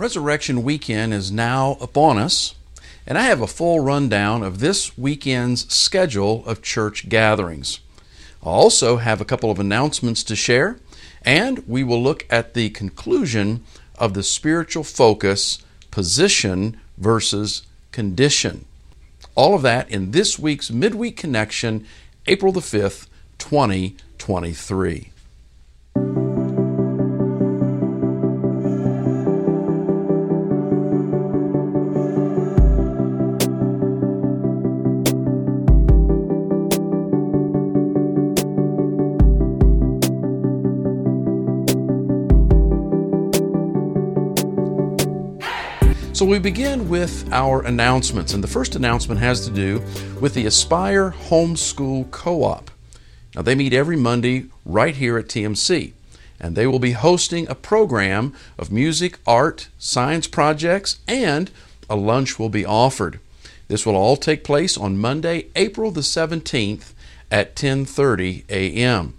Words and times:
Resurrection 0.00 0.62
weekend 0.62 1.12
is 1.12 1.30
now 1.30 1.76
upon 1.78 2.16
us, 2.16 2.54
and 3.06 3.18
I 3.18 3.24
have 3.24 3.42
a 3.42 3.46
full 3.46 3.80
rundown 3.80 4.42
of 4.42 4.58
this 4.58 4.96
weekend's 4.96 5.70
schedule 5.70 6.42
of 6.46 6.62
church 6.62 7.10
gatherings. 7.10 7.80
I 8.42 8.46
also 8.46 8.96
have 8.96 9.20
a 9.20 9.26
couple 9.26 9.50
of 9.50 9.58
announcements 9.58 10.24
to 10.24 10.34
share, 10.34 10.78
and 11.20 11.58
we 11.68 11.84
will 11.84 12.02
look 12.02 12.24
at 12.30 12.54
the 12.54 12.70
conclusion 12.70 13.62
of 13.98 14.14
the 14.14 14.22
spiritual 14.22 14.84
focus 14.84 15.58
position 15.90 16.80
versus 16.96 17.66
condition. 17.92 18.64
All 19.34 19.54
of 19.54 19.60
that 19.60 19.90
in 19.90 20.12
this 20.12 20.38
week's 20.38 20.70
Midweek 20.70 21.18
Connection, 21.18 21.86
April 22.26 22.52
the 22.52 22.60
5th, 22.60 23.06
2023. 23.36 25.10
So 46.20 46.26
we 46.26 46.38
begin 46.38 46.90
with 46.90 47.32
our 47.32 47.64
announcements, 47.64 48.34
and 48.34 48.44
the 48.44 48.46
first 48.46 48.76
announcement 48.76 49.22
has 49.22 49.46
to 49.46 49.50
do 49.50 49.82
with 50.20 50.34
the 50.34 50.44
Aspire 50.44 51.12
Homeschool 51.12 52.10
Co 52.10 52.44
op. 52.44 52.70
Now, 53.34 53.40
they 53.40 53.54
meet 53.54 53.72
every 53.72 53.96
Monday 53.96 54.44
right 54.66 54.94
here 54.94 55.16
at 55.16 55.28
TMC, 55.28 55.94
and 56.38 56.54
they 56.54 56.66
will 56.66 56.78
be 56.78 56.92
hosting 56.92 57.48
a 57.48 57.54
program 57.54 58.34
of 58.58 58.70
music, 58.70 59.18
art, 59.26 59.68
science 59.78 60.26
projects, 60.26 60.98
and 61.08 61.50
a 61.88 61.96
lunch 61.96 62.38
will 62.38 62.50
be 62.50 62.66
offered. 62.66 63.18
This 63.68 63.86
will 63.86 63.96
all 63.96 64.18
take 64.18 64.44
place 64.44 64.76
on 64.76 64.98
Monday, 64.98 65.46
April 65.56 65.90
the 65.90 66.02
17th 66.02 66.92
at 67.30 67.56
10:30 67.56 68.44
a.m. 68.50 69.14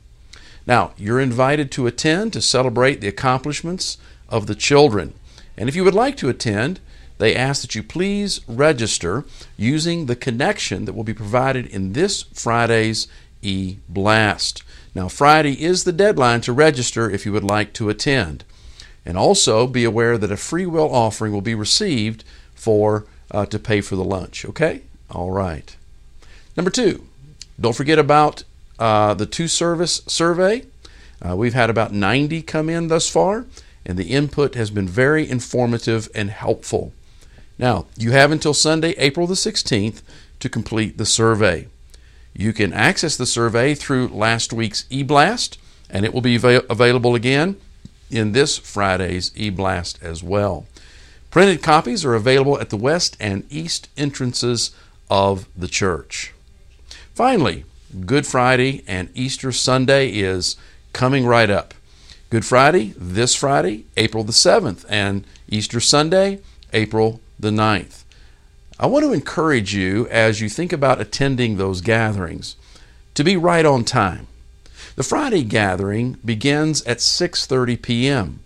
Now, 0.67 0.91
you're 0.97 1.19
invited 1.19 1.71
to 1.71 1.87
attend 1.87 2.31
to 2.33 2.41
celebrate 2.41 3.01
the 3.01 3.07
accomplishments 3.07 3.97
of 4.29 4.45
the 4.45 4.53
children. 4.53 5.15
And 5.57 5.67
if 5.67 5.75
you 5.75 5.83
would 5.83 5.95
like 5.95 6.15
to 6.17 6.29
attend, 6.29 6.79
they 7.21 7.35
ask 7.35 7.61
that 7.61 7.75
you 7.75 7.83
please 7.83 8.41
register 8.47 9.23
using 9.55 10.07
the 10.07 10.15
connection 10.15 10.85
that 10.85 10.93
will 10.93 11.03
be 11.03 11.13
provided 11.13 11.67
in 11.67 11.93
this 11.93 12.23
Friday's 12.33 13.07
e 13.43 13.77
blast. 13.87 14.63
Now, 14.95 15.07
Friday 15.07 15.63
is 15.63 15.83
the 15.83 15.91
deadline 15.91 16.41
to 16.41 16.51
register 16.51 17.11
if 17.11 17.23
you 17.23 17.31
would 17.31 17.43
like 17.43 17.73
to 17.73 17.89
attend. 17.89 18.43
And 19.05 19.19
also 19.19 19.67
be 19.67 19.83
aware 19.83 20.17
that 20.17 20.31
a 20.31 20.35
free 20.35 20.65
will 20.65 20.91
offering 20.91 21.31
will 21.31 21.41
be 21.41 21.53
received 21.53 22.23
for 22.55 23.05
uh, 23.29 23.45
to 23.45 23.59
pay 23.59 23.81
for 23.81 23.95
the 23.95 24.03
lunch. 24.03 24.43
Okay? 24.43 24.81
All 25.11 25.29
right. 25.29 25.75
Number 26.57 26.71
two, 26.71 27.05
don't 27.59 27.75
forget 27.75 27.99
about 27.99 28.43
uh, 28.79 29.13
the 29.13 29.27
two 29.27 29.47
service 29.47 30.01
survey. 30.07 30.65
Uh, 31.21 31.35
we've 31.35 31.53
had 31.53 31.69
about 31.69 31.93
90 31.93 32.41
come 32.41 32.67
in 32.67 32.87
thus 32.87 33.07
far, 33.07 33.45
and 33.85 33.95
the 33.95 34.09
input 34.09 34.55
has 34.55 34.71
been 34.71 34.87
very 34.87 35.29
informative 35.29 36.09
and 36.15 36.31
helpful. 36.31 36.93
Now, 37.61 37.85
you 37.95 38.11
have 38.11 38.31
until 38.31 38.55
Sunday, 38.55 38.95
April 38.97 39.27
the 39.27 39.35
16th, 39.35 40.01
to 40.39 40.49
complete 40.49 40.97
the 40.97 41.05
survey. 41.05 41.67
You 42.33 42.53
can 42.53 42.73
access 42.73 43.15
the 43.15 43.27
survey 43.27 43.75
through 43.75 44.07
last 44.07 44.51
week's 44.51 44.85
eBlast, 44.85 45.57
and 45.87 46.03
it 46.03 46.11
will 46.11 46.21
be 46.21 46.43
av- 46.43 46.65
available 46.69 47.13
again 47.13 47.57
in 48.09 48.31
this 48.31 48.57
Friday's 48.57 49.29
eBlast 49.31 50.01
as 50.01 50.23
well. 50.23 50.65
Printed 51.29 51.61
copies 51.61 52.03
are 52.03 52.15
available 52.15 52.59
at 52.59 52.71
the 52.71 52.77
west 52.77 53.15
and 53.19 53.45
east 53.49 53.89
entrances 53.95 54.71
of 55.09 55.47
the 55.55 55.67
church. 55.67 56.33
Finally, 57.13 57.63
Good 58.05 58.25
Friday 58.25 58.83
and 58.87 59.09
Easter 59.13 59.51
Sunday 59.51 60.09
is 60.09 60.55
coming 60.93 61.25
right 61.25 61.49
up. 61.49 61.73
Good 62.29 62.45
Friday, 62.45 62.93
this 62.97 63.35
Friday, 63.35 63.85
April 63.97 64.23
the 64.23 64.31
7th, 64.31 64.83
and 64.89 65.25
Easter 65.47 65.79
Sunday, 65.79 66.39
April 66.73 67.20
the 67.41 67.49
9th. 67.49 68.03
I 68.79 68.85
want 68.85 69.03
to 69.03 69.13
encourage 69.13 69.75
you 69.75 70.07
as 70.07 70.41
you 70.41 70.49
think 70.49 70.71
about 70.71 71.01
attending 71.01 71.57
those 71.57 71.81
gatherings 71.81 72.55
to 73.15 73.23
be 73.23 73.35
right 73.35 73.65
on 73.65 73.83
time. 73.83 74.27
The 74.95 75.03
Friday 75.03 75.43
gathering 75.43 76.17
begins 76.23 76.83
at 76.83 76.97
6:30 76.97 77.81
p.m. 77.81 78.39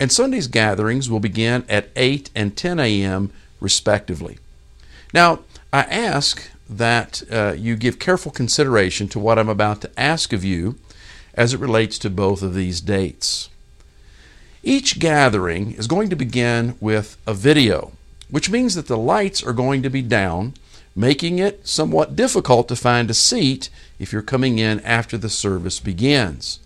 and 0.00 0.10
Sunday's 0.10 0.46
gatherings 0.46 1.08
will 1.08 1.20
begin 1.20 1.64
at 1.68 1.90
8 1.96 2.30
and 2.34 2.56
10 2.56 2.80
a.m. 2.80 3.30
respectively. 3.60 4.38
Now, 5.12 5.40
I 5.72 5.82
ask 5.82 6.50
that 6.68 7.22
uh, 7.30 7.54
you 7.56 7.76
give 7.76 7.98
careful 7.98 8.32
consideration 8.32 9.08
to 9.08 9.18
what 9.18 9.38
I'm 9.38 9.48
about 9.48 9.80
to 9.82 10.00
ask 10.00 10.32
of 10.32 10.44
you 10.44 10.76
as 11.34 11.52
it 11.52 11.60
relates 11.60 11.98
to 12.00 12.10
both 12.10 12.42
of 12.42 12.54
these 12.54 12.80
dates. 12.80 13.50
Each 14.62 14.98
gathering 14.98 15.72
is 15.72 15.86
going 15.86 16.08
to 16.10 16.16
begin 16.16 16.76
with 16.80 17.18
a 17.26 17.34
video 17.34 17.92
which 18.30 18.50
means 18.50 18.74
that 18.74 18.86
the 18.86 18.98
lights 18.98 19.42
are 19.42 19.52
going 19.52 19.82
to 19.82 19.90
be 19.90 20.02
down, 20.02 20.54
making 20.96 21.38
it 21.38 21.66
somewhat 21.66 22.16
difficult 22.16 22.68
to 22.68 22.76
find 22.76 23.10
a 23.10 23.14
seat 23.14 23.68
if 23.98 24.12
you're 24.12 24.22
coming 24.22 24.58
in 24.58 24.80
after 24.80 25.16
the 25.18 25.28
service 25.28 25.80
begins. 25.80 26.60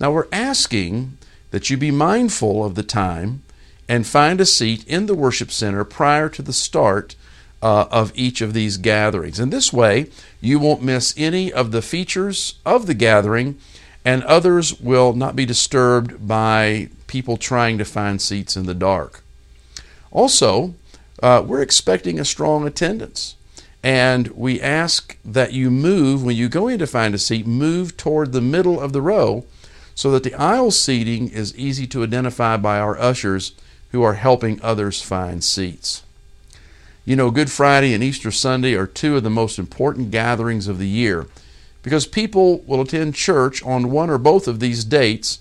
Now, 0.00 0.12
we're 0.12 0.28
asking 0.32 1.18
that 1.50 1.70
you 1.70 1.76
be 1.76 1.90
mindful 1.90 2.64
of 2.64 2.74
the 2.74 2.82
time 2.82 3.42
and 3.88 4.06
find 4.06 4.40
a 4.40 4.46
seat 4.46 4.86
in 4.86 5.06
the 5.06 5.14
worship 5.14 5.50
center 5.50 5.84
prior 5.84 6.28
to 6.28 6.42
the 6.42 6.52
start 6.52 7.16
uh, 7.62 7.86
of 7.90 8.12
each 8.14 8.40
of 8.40 8.52
these 8.52 8.76
gatherings. 8.76 9.40
And 9.40 9.52
this 9.52 9.72
way, 9.72 10.10
you 10.40 10.58
won't 10.58 10.82
miss 10.82 11.14
any 11.16 11.52
of 11.52 11.72
the 11.72 11.82
features 11.82 12.54
of 12.64 12.86
the 12.86 12.94
gathering, 12.94 13.58
and 14.04 14.22
others 14.24 14.78
will 14.80 15.12
not 15.12 15.34
be 15.34 15.44
disturbed 15.44 16.28
by 16.28 16.90
people 17.06 17.36
trying 17.36 17.78
to 17.78 17.84
find 17.84 18.20
seats 18.22 18.56
in 18.56 18.66
the 18.66 18.74
dark. 18.74 19.24
Also, 20.10 20.74
uh, 21.22 21.42
we're 21.46 21.62
expecting 21.62 22.18
a 22.18 22.24
strong 22.24 22.66
attendance. 22.66 23.34
And 23.82 24.28
we 24.28 24.60
ask 24.60 25.16
that 25.24 25.52
you 25.52 25.70
move, 25.70 26.24
when 26.24 26.36
you 26.36 26.48
go 26.48 26.68
in 26.68 26.78
to 26.80 26.86
find 26.86 27.14
a 27.14 27.18
seat, 27.18 27.46
move 27.46 27.96
toward 27.96 28.32
the 28.32 28.40
middle 28.40 28.80
of 28.80 28.92
the 28.92 29.02
row 29.02 29.44
so 29.94 30.10
that 30.10 30.24
the 30.24 30.34
aisle 30.34 30.70
seating 30.70 31.28
is 31.28 31.56
easy 31.56 31.86
to 31.88 32.02
identify 32.02 32.56
by 32.56 32.78
our 32.78 32.98
ushers 32.98 33.52
who 33.90 34.02
are 34.02 34.14
helping 34.14 34.60
others 34.62 35.00
find 35.02 35.42
seats. 35.42 36.02
You 37.04 37.16
know, 37.16 37.30
Good 37.30 37.50
Friday 37.50 37.94
and 37.94 38.04
Easter 38.04 38.30
Sunday 38.30 38.74
are 38.74 38.86
two 38.86 39.16
of 39.16 39.22
the 39.22 39.30
most 39.30 39.58
important 39.58 40.10
gatherings 40.10 40.68
of 40.68 40.78
the 40.78 40.88
year 40.88 41.26
because 41.82 42.06
people 42.06 42.58
will 42.66 42.82
attend 42.82 43.14
church 43.14 43.62
on 43.64 43.90
one 43.90 44.10
or 44.10 44.18
both 44.18 44.46
of 44.46 44.60
these 44.60 44.84
dates 44.84 45.38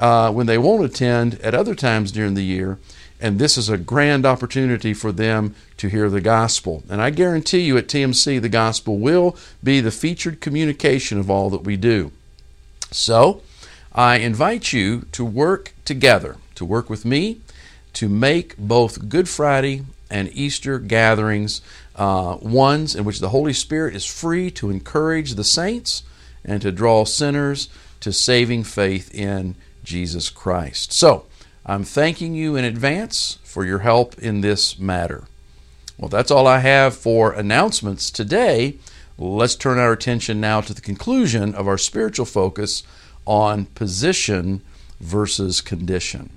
uh, 0.00 0.32
when 0.32 0.46
they 0.46 0.58
won't 0.58 0.84
attend 0.84 1.34
at 1.40 1.54
other 1.54 1.74
times 1.74 2.10
during 2.10 2.34
the 2.34 2.44
year 2.44 2.78
and 3.20 3.38
this 3.38 3.56
is 3.56 3.68
a 3.68 3.78
grand 3.78 4.26
opportunity 4.26 4.92
for 4.92 5.12
them 5.12 5.54
to 5.76 5.88
hear 5.88 6.10
the 6.10 6.20
gospel. 6.20 6.82
And 6.88 7.00
I 7.00 7.10
guarantee 7.10 7.60
you 7.60 7.78
at 7.78 7.86
TMC, 7.86 8.40
the 8.40 8.48
gospel 8.48 8.98
will 8.98 9.36
be 9.62 9.80
the 9.80 9.90
featured 9.90 10.40
communication 10.40 11.18
of 11.18 11.30
all 11.30 11.50
that 11.50 11.64
we 11.64 11.76
do. 11.76 12.12
So, 12.90 13.42
I 13.94 14.16
invite 14.16 14.72
you 14.72 15.02
to 15.12 15.24
work 15.24 15.72
together, 15.84 16.36
to 16.56 16.64
work 16.64 16.90
with 16.90 17.04
me, 17.04 17.40
to 17.94 18.08
make 18.08 18.56
both 18.56 19.08
Good 19.08 19.28
Friday 19.28 19.82
and 20.10 20.30
Easter 20.32 20.78
gatherings 20.78 21.62
uh, 21.96 22.38
ones 22.40 22.94
in 22.94 23.04
which 23.04 23.20
the 23.20 23.28
Holy 23.28 23.52
Spirit 23.52 23.94
is 23.94 24.04
free 24.04 24.50
to 24.52 24.70
encourage 24.70 25.34
the 25.34 25.44
saints 25.44 26.02
and 26.44 26.60
to 26.62 26.72
draw 26.72 27.04
sinners 27.04 27.68
to 28.00 28.12
saving 28.12 28.64
faith 28.64 29.14
in 29.14 29.54
Jesus 29.82 30.28
Christ. 30.28 30.92
So, 30.92 31.26
I'm 31.66 31.84
thanking 31.84 32.34
you 32.34 32.56
in 32.56 32.64
advance 32.64 33.38
for 33.42 33.64
your 33.64 33.78
help 33.78 34.18
in 34.18 34.42
this 34.42 34.78
matter. 34.78 35.24
Well, 35.96 36.10
that's 36.10 36.30
all 36.30 36.46
I 36.46 36.58
have 36.58 36.94
for 36.94 37.32
announcements 37.32 38.10
today. 38.10 38.76
Let's 39.16 39.54
turn 39.54 39.78
our 39.78 39.92
attention 39.92 40.40
now 40.40 40.60
to 40.60 40.74
the 40.74 40.82
conclusion 40.82 41.54
of 41.54 41.66
our 41.66 41.78
spiritual 41.78 42.26
focus 42.26 42.82
on 43.26 43.66
position 43.66 44.60
versus 45.00 45.62
condition. 45.62 46.30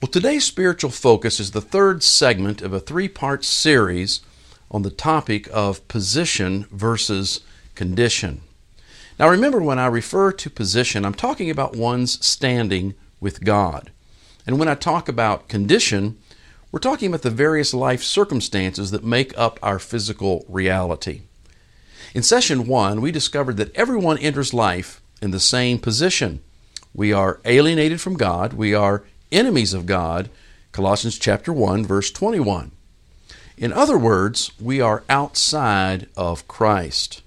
Well, 0.00 0.10
today's 0.10 0.44
spiritual 0.44 0.90
focus 0.90 1.40
is 1.40 1.50
the 1.50 1.60
third 1.60 2.02
segment 2.02 2.62
of 2.62 2.72
a 2.72 2.80
three 2.80 3.08
part 3.08 3.44
series 3.44 4.20
on 4.70 4.80
the 4.80 4.90
topic 4.90 5.46
of 5.52 5.86
position 5.88 6.64
versus 6.70 7.40
condition. 7.74 8.40
Now, 9.18 9.28
remember, 9.28 9.60
when 9.60 9.78
I 9.78 9.86
refer 9.88 10.32
to 10.32 10.48
position, 10.48 11.04
I'm 11.04 11.12
talking 11.12 11.50
about 11.50 11.76
one's 11.76 12.24
standing 12.24 12.94
with 13.20 13.44
God. 13.44 13.90
And 14.46 14.58
when 14.58 14.68
I 14.68 14.74
talk 14.74 15.08
about 15.08 15.48
condition, 15.48 16.18
we're 16.72 16.80
talking 16.80 17.08
about 17.08 17.22
the 17.22 17.30
various 17.30 17.74
life 17.74 18.02
circumstances 18.02 18.90
that 18.90 19.04
make 19.04 19.36
up 19.38 19.58
our 19.62 19.78
physical 19.78 20.44
reality. 20.48 21.22
In 22.14 22.22
session 22.22 22.66
one, 22.66 23.00
we 23.00 23.12
discovered 23.12 23.56
that 23.58 23.74
everyone 23.76 24.18
enters 24.18 24.54
life 24.54 25.00
in 25.22 25.30
the 25.30 25.40
same 25.40 25.78
position. 25.78 26.40
We 26.94 27.12
are 27.12 27.40
alienated 27.44 28.00
from 28.00 28.16
God, 28.16 28.52
we 28.54 28.74
are 28.74 29.04
enemies 29.30 29.74
of 29.74 29.86
God, 29.86 30.30
Colossians 30.72 31.18
chapter 31.18 31.52
1 31.52 31.84
verse 31.84 32.10
21. 32.10 32.72
In 33.56 33.72
other 33.72 33.98
words, 33.98 34.52
we 34.58 34.80
are 34.80 35.04
outside 35.08 36.08
of 36.16 36.48
Christ. 36.48 37.22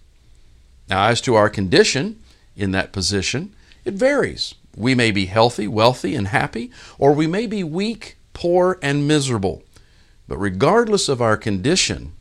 Now, 0.90 1.08
as 1.08 1.22
to 1.22 1.36
our 1.36 1.50
condition 1.50 2.20
in 2.56 2.72
that 2.72 2.92
position, 2.92 3.54
it 3.86 3.94
varies. 3.94 4.56
We 4.76 4.96
may 4.96 5.12
be 5.12 5.28
healthy, 5.28 5.68
wealthy, 5.68 6.16
and 6.16 6.28
happy, 6.30 6.72
or 6.98 7.14
we 7.14 7.28
may 7.28 7.46
be 7.48 7.64
weak, 7.64 8.18
poor, 8.34 8.80
and 8.82 9.08
miserable. 9.08 9.64
But 10.28 10.38
regardless 10.38 11.10
of 11.10 11.22
our 11.22 11.38
condition, 11.38 12.14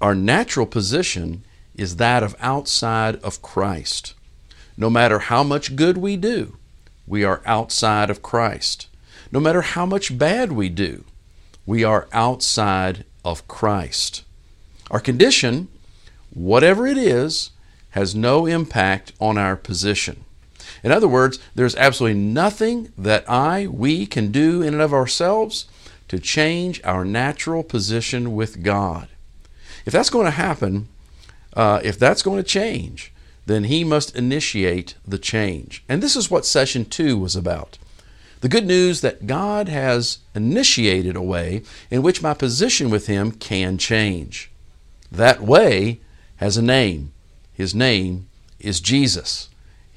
our 0.00 0.14
natural 0.14 0.66
position 0.66 1.44
is 1.74 1.96
that 1.96 2.22
of 2.22 2.36
outside 2.40 3.16
of 3.16 3.42
Christ. 3.42 4.14
No 4.76 4.88
matter 4.88 5.18
how 5.18 5.42
much 5.42 5.76
good 5.76 5.98
we 5.98 6.16
do, 6.16 6.56
we 7.06 7.22
are 7.24 7.42
outside 7.44 8.08
of 8.08 8.22
Christ. 8.22 8.88
No 9.30 9.40
matter 9.40 9.62
how 9.62 9.84
much 9.84 10.16
bad 10.16 10.52
we 10.52 10.68
do, 10.68 11.04
we 11.66 11.84
are 11.84 12.08
outside 12.12 13.04
of 13.24 13.46
Christ. 13.46 14.24
Our 14.90 15.00
condition, 15.00 15.68
whatever 16.32 16.86
it 16.86 16.96
is, 16.96 17.50
has 17.90 18.14
no 18.14 18.46
impact 18.46 19.12
on 19.20 19.36
our 19.36 19.56
position. 19.56 20.24
In 20.82 20.92
other 20.92 21.08
words, 21.08 21.38
there's 21.54 21.76
absolutely 21.76 22.18
nothing 22.18 22.92
that 22.96 23.28
I, 23.28 23.66
we 23.66 24.06
can 24.06 24.32
do 24.32 24.62
in 24.62 24.74
and 24.74 24.82
of 24.82 24.94
ourselves 24.94 25.66
to 26.08 26.18
change 26.18 26.80
our 26.84 27.04
natural 27.04 27.62
position 27.62 28.34
with 28.34 28.62
God. 28.62 29.08
If 29.86 29.92
that's 29.92 30.10
going 30.10 30.24
to 30.24 30.32
happen, 30.32 30.88
uh, 31.54 31.80
if 31.84 31.98
that's 31.98 32.22
going 32.22 32.38
to 32.38 32.48
change, 32.48 33.12
then 33.46 33.64
He 33.64 33.84
must 33.84 34.16
initiate 34.16 34.94
the 35.06 35.18
change. 35.18 35.84
And 35.88 36.02
this 36.02 36.16
is 36.16 36.30
what 36.30 36.46
session 36.46 36.84
two 36.84 37.18
was 37.18 37.36
about. 37.36 37.78
The 38.40 38.48
good 38.48 38.66
news 38.66 39.02
that 39.02 39.26
God 39.26 39.68
has 39.68 40.18
initiated 40.34 41.14
a 41.14 41.22
way 41.22 41.62
in 41.90 42.00
which 42.02 42.22
my 42.22 42.32
position 42.32 42.88
with 42.88 43.06
Him 43.06 43.32
can 43.32 43.76
change. 43.76 44.50
That 45.12 45.42
way 45.42 46.00
has 46.36 46.56
a 46.56 46.62
name. 46.62 47.12
His 47.52 47.74
name 47.74 48.28
is 48.58 48.80
Jesus. 48.80 49.49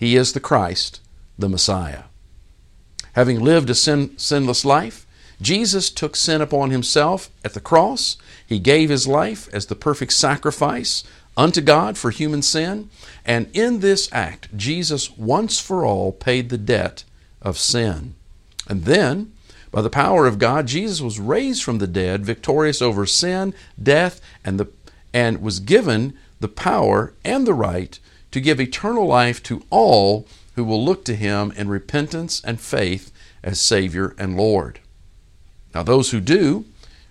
He 0.04 0.18
is 0.18 0.34
the 0.34 0.42
Christ, 0.42 1.00
the 1.40 1.48
Messiah. 1.48 2.04
Having 3.14 3.40
lived 3.40 3.70
a 3.70 3.74
sin, 3.74 4.18
sinless 4.18 4.66
life, 4.66 5.08
Jesus 5.40 5.90
took 5.90 6.18
sin 6.18 6.42
upon 6.42 6.72
himself 6.72 7.30
at 7.46 7.54
the 7.54 7.62
cross. 7.62 8.18
He 8.46 8.60
gave 8.60 8.90
his 8.90 9.08
life 9.08 9.48
as 9.54 9.68
the 9.68 9.76
perfect 9.76 10.12
sacrifice 10.12 11.06
unto 11.38 11.62
God 11.62 11.98
for 11.98 12.12
human 12.12 12.42
sin. 12.42 12.90
And 13.24 13.50
in 13.54 13.80
this 13.80 14.10
act, 14.12 14.50
Jesus 14.58 15.16
once 15.18 15.62
for 15.62 15.86
all 15.86 16.12
paid 16.12 16.50
the 16.50 16.58
debt 16.58 17.06
of 17.42 17.58
sin. 17.58 18.16
And 18.68 18.84
then, 18.84 19.32
by 19.72 19.82
the 19.82 19.90
power 19.90 20.28
of 20.28 20.38
God, 20.38 20.68
Jesus 20.68 21.00
was 21.00 21.18
raised 21.18 21.64
from 21.64 21.78
the 21.78 21.88
dead, 21.88 22.26
victorious 22.26 22.82
over 22.82 23.06
sin, 23.06 23.54
death, 23.82 24.20
and, 24.44 24.60
the, 24.60 24.68
and 25.14 25.42
was 25.42 25.62
given 25.62 26.14
the 26.42 26.50
power 26.50 27.14
and 27.24 27.48
the 27.48 27.54
right 27.54 27.98
to 28.34 28.42
give 28.42 28.60
eternal 28.60 29.06
life 29.06 29.42
to 29.44 29.64
all 29.70 30.28
who 30.56 30.64
will 30.64 30.84
look 30.84 31.06
to 31.06 31.16
him 31.16 31.54
in 31.56 31.70
repentance 31.70 32.42
and 32.44 32.60
faith 32.60 33.12
as 33.44 33.62
Savior 33.62 34.16
and 34.18 34.36
Lord. 34.36 34.80
Now, 35.74 35.84
those 35.84 36.12
who 36.12 36.20
do 36.20 36.66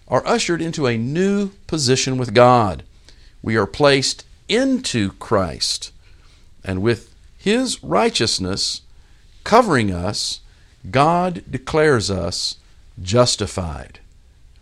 are 0.09 0.27
ushered 0.27 0.61
into 0.61 0.87
a 0.87 0.99
new 0.99 1.51
position 1.67 2.19
with 2.19 2.35
God. 2.35 2.83
We 3.41 3.57
are 3.57 3.67
placed 3.67 4.25
into 4.49 5.13
Christ, 5.13 5.93
and 6.65 6.83
with 6.83 7.15
His 7.39 7.83
righteousness 7.83 8.83
covering 9.45 9.93
us, 9.93 10.41
God 10.91 11.43
declares 11.51 12.11
us 12.11 12.57
justified. 13.01 14.01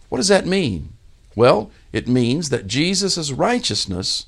What 0.08 0.18
does 0.18 0.28
that 0.28 0.46
mean? 0.46 0.90
Well, 1.34 1.70
it 1.92 2.06
means 2.06 2.50
that 2.50 2.66
Jesus' 2.66 3.32
righteousness 3.32 4.26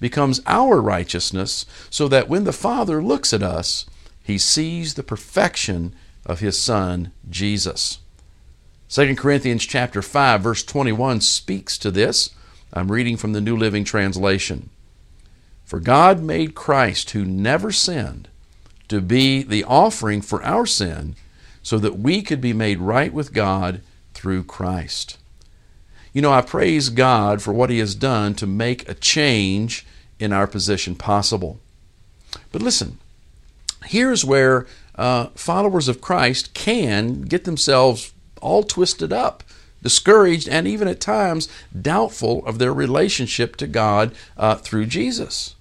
becomes 0.00 0.40
our 0.46 0.80
righteousness 0.80 1.66
so 1.90 2.08
that 2.08 2.28
when 2.28 2.44
the 2.44 2.52
Father 2.52 3.02
looks 3.02 3.32
at 3.32 3.42
us, 3.42 3.86
he 4.22 4.38
sees 4.38 4.94
the 4.94 5.02
perfection 5.02 5.94
of 6.26 6.40
his 6.40 6.58
Son, 6.58 7.12
Jesus. 7.28 7.98
2 8.88 9.16
Corinthians 9.16 9.64
chapter 9.64 10.02
5 10.02 10.40
verse 10.40 10.62
21 10.62 11.20
speaks 11.20 11.76
to 11.78 11.90
this. 11.90 12.30
I'm 12.72 12.90
reading 12.90 13.16
from 13.16 13.32
the 13.32 13.40
New 13.40 13.56
Living 13.56 13.84
Translation. 13.84 14.70
For 15.64 15.80
God 15.80 16.22
made 16.22 16.54
Christ 16.54 17.10
who 17.10 17.24
never 17.24 17.72
sinned 17.72 18.28
to 18.88 19.00
be 19.00 19.42
the 19.42 19.64
offering 19.64 20.20
for 20.20 20.42
our 20.42 20.66
sin 20.66 21.16
so 21.62 21.78
that 21.78 21.98
we 21.98 22.22
could 22.22 22.40
be 22.40 22.52
made 22.52 22.78
right 22.78 23.12
with 23.12 23.32
God 23.32 23.80
through 24.12 24.44
Christ. 24.44 25.18
You 26.14 26.22
know, 26.22 26.32
I 26.32 26.40
praise 26.40 26.88
God 26.88 27.42
for 27.42 27.52
what 27.52 27.68
He 27.68 27.80
has 27.80 27.94
done 27.94 28.34
to 28.36 28.46
make 28.46 28.88
a 28.88 28.94
change 28.94 29.84
in 30.18 30.32
our 30.32 30.46
position 30.46 30.94
possible. 30.94 31.58
But 32.52 32.62
listen, 32.62 32.98
here's 33.84 34.24
where 34.24 34.66
uh, 34.94 35.26
followers 35.34 35.88
of 35.88 36.00
Christ 36.00 36.54
can 36.54 37.22
get 37.22 37.44
themselves 37.44 38.12
all 38.40 38.62
twisted 38.62 39.12
up, 39.12 39.42
discouraged, 39.82 40.48
and 40.48 40.68
even 40.68 40.86
at 40.86 41.00
times 41.00 41.48
doubtful 41.78 42.46
of 42.46 42.58
their 42.58 42.72
relationship 42.72 43.56
to 43.56 43.66
God 43.66 44.14
uh, 44.36 44.54
through 44.54 44.86
Jesus. 44.86 45.56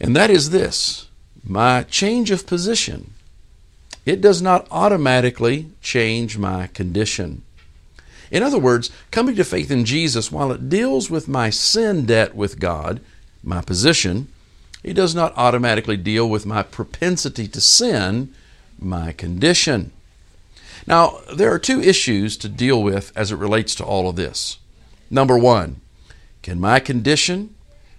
And 0.00 0.16
that 0.16 0.30
is 0.30 0.50
this 0.50 1.06
my 1.44 1.84
change 1.84 2.30
of 2.30 2.46
position. 2.46 3.14
It 4.04 4.20
does 4.20 4.42
not 4.42 4.66
automatically 4.70 5.68
change 5.80 6.36
my 6.36 6.66
condition. 6.68 7.42
In 8.30 8.42
other 8.42 8.58
words, 8.58 8.90
coming 9.10 9.34
to 9.36 9.44
faith 9.44 9.70
in 9.70 9.84
Jesus, 9.84 10.30
while 10.30 10.52
it 10.52 10.68
deals 10.68 11.10
with 11.10 11.28
my 11.28 11.50
sin 11.50 12.06
debt 12.06 12.34
with 12.34 12.60
God, 12.60 13.00
my 13.42 13.60
position, 13.60 14.28
it 14.82 14.94
does 14.94 15.14
not 15.14 15.36
automatically 15.36 15.96
deal 15.96 16.28
with 16.28 16.46
my 16.46 16.62
propensity 16.62 17.48
to 17.48 17.60
sin, 17.60 18.32
my 18.78 19.12
condition. 19.12 19.92
Now, 20.86 21.18
there 21.34 21.52
are 21.52 21.58
two 21.58 21.80
issues 21.80 22.36
to 22.38 22.48
deal 22.48 22.82
with 22.82 23.12
as 23.14 23.30
it 23.30 23.36
relates 23.36 23.74
to 23.76 23.84
all 23.84 24.08
of 24.08 24.16
this. 24.16 24.58
Number 25.10 25.36
one, 25.36 25.80
can 26.42 26.60
my 26.60 26.80
condition, 26.80 27.54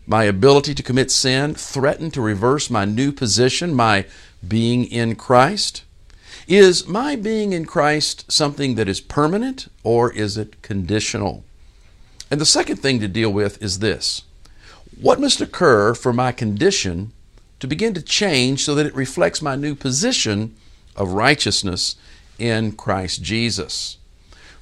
my 0.08 0.24
ability 0.24 0.74
to 0.76 0.84
commit 0.84 1.12
sin, 1.12 1.54
threaten 1.54 2.10
to 2.12 2.22
reverse 2.22 2.70
my 2.70 2.86
new 2.86 3.12
position, 3.12 3.74
my 3.74 4.06
being 4.46 4.86
in 4.86 5.16
Christ? 5.16 5.84
Is 6.48 6.88
my 6.88 7.16
being 7.16 7.54
in 7.54 7.66
Christ 7.66 8.32
something 8.32 8.76
that 8.76 8.90
is 8.90 9.00
permanent 9.00 9.68
or 9.84 10.12
is 10.12 10.38
it 10.38 10.62
conditional? 10.62 11.44
And 12.30 12.42
the 12.42 12.46
second 12.46 12.78
thing 12.78 13.00
to 13.00 13.08
deal 13.08 13.32
with 13.32 13.62
is 13.62 13.80
this 13.80 14.24
What 15.00 15.20
must 15.20 15.42
occur 15.42 15.94
for 15.94 16.14
my 16.14 16.32
condition 16.32 17.12
to 17.60 17.68
begin 17.68 17.94
to 17.94 18.02
change 18.02 18.64
so 18.64 18.74
that 18.76 18.86
it 18.86 18.96
reflects 18.96 19.42
my 19.42 19.56
new 19.56 19.76
position 19.76 20.56
of 20.96 21.12
righteousness 21.12 21.96
in 22.40 22.72
Christ 22.72 23.22
Jesus? 23.22 23.98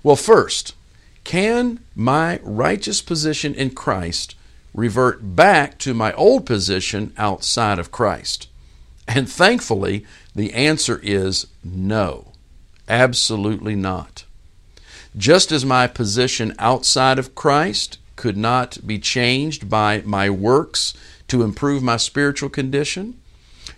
Well, 0.04 0.16
first, 0.16 0.76
can 1.24 1.80
my 1.96 2.40
righteous 2.44 3.02
position 3.02 3.54
in 3.54 3.72
Christ 3.72 4.36
revert 4.74 5.36
back 5.36 5.78
to 5.80 5.94
my 5.94 6.14
old 6.14 6.46
position 6.46 7.14
outside 7.18 7.80
of 7.80 7.92
Christ? 7.92 8.48
And 9.08 9.30
thankfully, 9.30 10.06
the 10.40 10.54
answer 10.54 11.02
is 11.04 11.48
no, 11.64 12.32
absolutely 12.88 13.76
not. 13.76 14.24
Just 15.18 15.52
as 15.52 15.66
my 15.66 15.86
position 15.86 16.56
outside 16.58 17.20
of 17.20 17.36
Christ 17.36 17.98
could 18.16 18.38
not 18.38 18.78
be 18.88 19.00
changed 19.00 19.70
by 19.70 20.02
my 20.06 20.30
works 20.30 20.94
to 21.28 21.44
improve 21.44 21.84
my 21.84 21.98
spiritual 21.98 22.50
condition, 22.50 23.20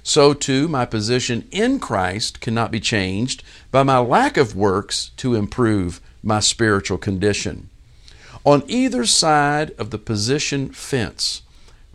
so 0.04 0.34
too 0.34 0.68
my 0.68 0.86
position 0.86 1.48
in 1.52 1.80
Christ 1.80 2.42
cannot 2.42 2.72
be 2.72 2.80
changed 2.80 3.44
by 3.72 3.82
my 3.82 3.98
lack 3.98 4.38
of 4.38 4.56
works 4.56 5.12
to 5.18 5.34
improve 5.34 6.00
my 6.22 6.40
spiritual 6.40 6.98
condition. 7.00 7.70
On 8.46 8.64
either 8.68 9.06
side 9.06 9.72
of 9.80 9.90
the 9.90 9.98
position 9.98 10.70
fence, 10.70 11.42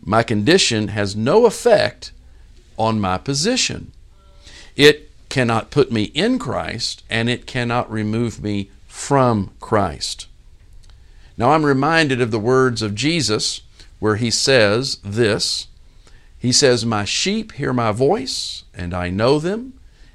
my 0.03 0.23
condition 0.23 0.89
has 0.89 1.15
no 1.15 1.47
effect 1.47 2.11
on 2.77 3.01
my 3.01 3.17
position. 3.19 3.93
It 4.77 5.11
cannot 5.31 5.71
put 5.71 5.91
me 5.91 6.05
in 6.05 6.39
Christ, 6.39 7.03
and 7.09 7.29
it 7.31 7.47
cannot 7.47 7.91
remove 7.91 8.43
me 8.43 8.71
from 8.87 9.53
Christ. 9.59 10.27
Now 11.39 11.53
I'm 11.53 11.67
reminded 11.67 12.21
of 12.21 12.31
the 12.31 12.39
words 12.39 12.83
of 12.83 12.95
Jesus 12.95 13.63
where 13.99 14.17
he 14.17 14.31
says 14.31 14.99
this 15.03 15.69
He 16.39 16.53
says, 16.53 16.85
My 16.85 17.05
sheep 17.05 17.53
hear 17.53 17.73
my 17.73 17.91
voice, 17.93 18.65
and 18.75 18.93
I 18.93 19.09
know 19.09 19.39
them, 19.39 19.73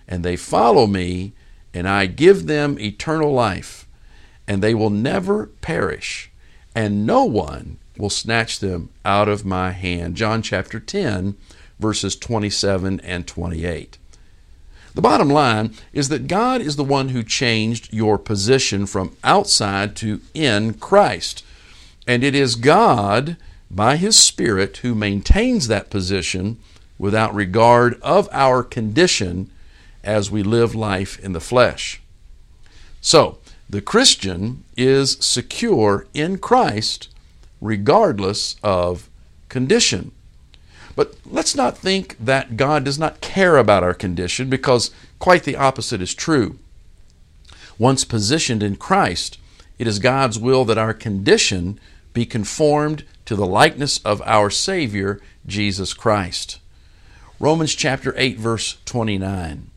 and 0.07 0.23
they 0.23 0.35
follow 0.35 0.85
me, 0.87 1.33
and 1.73 1.87
I 1.87 2.05
give 2.05 2.45
them 2.45 2.79
eternal 2.79 3.33
life, 3.33 3.87
and 4.47 4.61
they 4.61 4.75
will 4.75 4.89
never 4.89 5.47
perish, 5.47 6.29
and 6.75 7.05
no 7.05 7.23
one 7.23 7.77
will 7.97 8.09
snatch 8.09 8.59
them 8.59 8.89
out 9.05 9.27
of 9.27 9.45
my 9.45 9.71
hand. 9.71 10.15
John 10.15 10.41
chapter 10.41 10.79
10, 10.79 11.35
verses 11.79 12.15
27 12.15 12.99
and 13.01 13.27
28. 13.27 13.97
The 14.93 15.01
bottom 15.01 15.29
line 15.29 15.73
is 15.93 16.09
that 16.09 16.27
God 16.27 16.61
is 16.61 16.75
the 16.75 16.83
one 16.83 17.09
who 17.09 17.23
changed 17.23 17.93
your 17.93 18.17
position 18.17 18.85
from 18.85 19.15
outside 19.23 19.95
to 19.97 20.19
in 20.33 20.73
Christ. 20.75 21.43
And 22.05 22.23
it 22.23 22.35
is 22.35 22.55
God, 22.55 23.37
by 23.69 23.95
His 23.95 24.17
Spirit, 24.17 24.77
who 24.77 24.93
maintains 24.93 25.67
that 25.67 25.89
position 25.89 26.59
without 26.97 27.33
regard 27.33 27.99
of 28.01 28.27
our 28.31 28.63
condition 28.63 29.49
as 30.03 30.29
we 30.29 30.43
live 30.43 30.75
life 30.75 31.19
in 31.19 31.31
the 31.31 31.39
flesh. 31.39 32.01
So, 32.99 33.37
the 33.69 33.81
Christian 33.81 34.65
is 34.75 35.17
secure 35.21 36.05
in 36.13 36.37
Christ 36.37 37.07
regardless 37.61 38.57
of 38.61 39.09
condition. 39.47 40.11
But 40.95 41.15
let's 41.25 41.55
not 41.55 41.77
think 41.77 42.17
that 42.19 42.57
God 42.57 42.83
does 42.83 42.99
not 42.99 43.21
care 43.21 43.57
about 43.57 43.83
our 43.83 43.93
condition 43.93 44.49
because 44.49 44.91
quite 45.19 45.43
the 45.43 45.55
opposite 45.55 46.01
is 46.01 46.13
true. 46.13 46.57
Once 47.77 48.03
positioned 48.05 48.61
in 48.61 48.75
Christ, 48.75 49.37
it 49.79 49.87
is 49.87 49.99
God's 49.99 50.37
will 50.37 50.65
that 50.65 50.77
our 50.77 50.93
condition 50.93 51.79
be 52.13 52.25
conformed 52.25 53.03
to 53.25 53.35
the 53.35 53.45
likeness 53.45 53.99
of 53.99 54.21
our 54.25 54.49
Savior, 54.49 55.21
Jesus 55.45 55.93
Christ. 55.93 56.59
Romans 57.39 57.73
chapter 57.73 58.13
8 58.17 58.37
verse 58.37 58.77
29. 58.85 59.71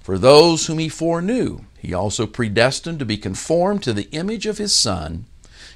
For 0.00 0.16
those 0.16 0.66
whom 0.66 0.78
he 0.78 0.88
foreknew, 0.88 1.62
he 1.78 1.92
also 1.92 2.26
predestined 2.26 3.00
to 3.00 3.04
be 3.04 3.18
conformed 3.18 3.82
to 3.82 3.92
the 3.92 4.08
image 4.12 4.46
of 4.46 4.58
his 4.58 4.72
Son, 4.72 5.26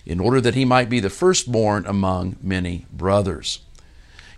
in 0.06 0.20
order 0.20 0.40
that 0.40 0.54
he 0.54 0.64
might 0.64 0.88
be 0.88 1.00
the 1.00 1.10
firstborn 1.10 1.84
among 1.84 2.36
many 2.40 2.86
brothers. 2.92 3.60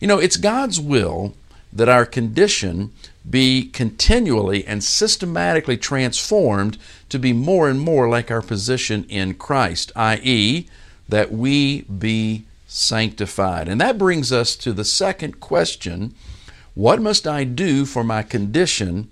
You 0.03 0.09
know, 0.09 0.19
it's 0.19 0.37
God's 0.37 0.81
will 0.81 1.33
that 1.73 1.89
our 1.89 2.05
condition 2.05 2.91
be 3.31 3.69
continually 3.69 4.67
and 4.67 4.83
systematically 4.83 5.77
transformed 5.77 6.77
to 7.09 7.21
be 7.21 7.33
more 7.33 7.69
and 7.69 7.79
more 7.79 8.09
like 8.09 8.29
our 8.29 8.43
position 8.43 9.05
in 9.09 9.35
Christ, 9.35 9.93
i.e., 9.95 10.67
that 11.09 11.31
we 11.31 11.83
be 11.83 12.43
sanctified. 12.67 13.69
And 13.69 13.81
that 13.81 13.97
brings 13.97 14.33
us 14.33 14.57
to 14.57 14.73
the 14.73 14.85
second 14.85 15.39
question 15.39 16.17
What 16.75 17.01
must 17.01 17.29
I 17.29 17.45
do 17.45 17.85
for 17.85 18.03
my 18.03 18.25
condition 18.25 19.09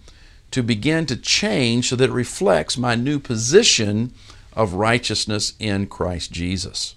to 0.51 0.61
begin 0.61 1.07
to 1.07 1.17
change 1.17 1.91
so 1.91 1.95
that 1.95 2.11
it 2.11 2.13
reflects 2.13 2.77
my 2.77 2.97
new 2.97 3.21
position 3.21 4.13
of 4.55 4.73
righteousness 4.75 5.53
in 5.61 5.87
Christ 5.87 6.33
Jesus? 6.33 6.97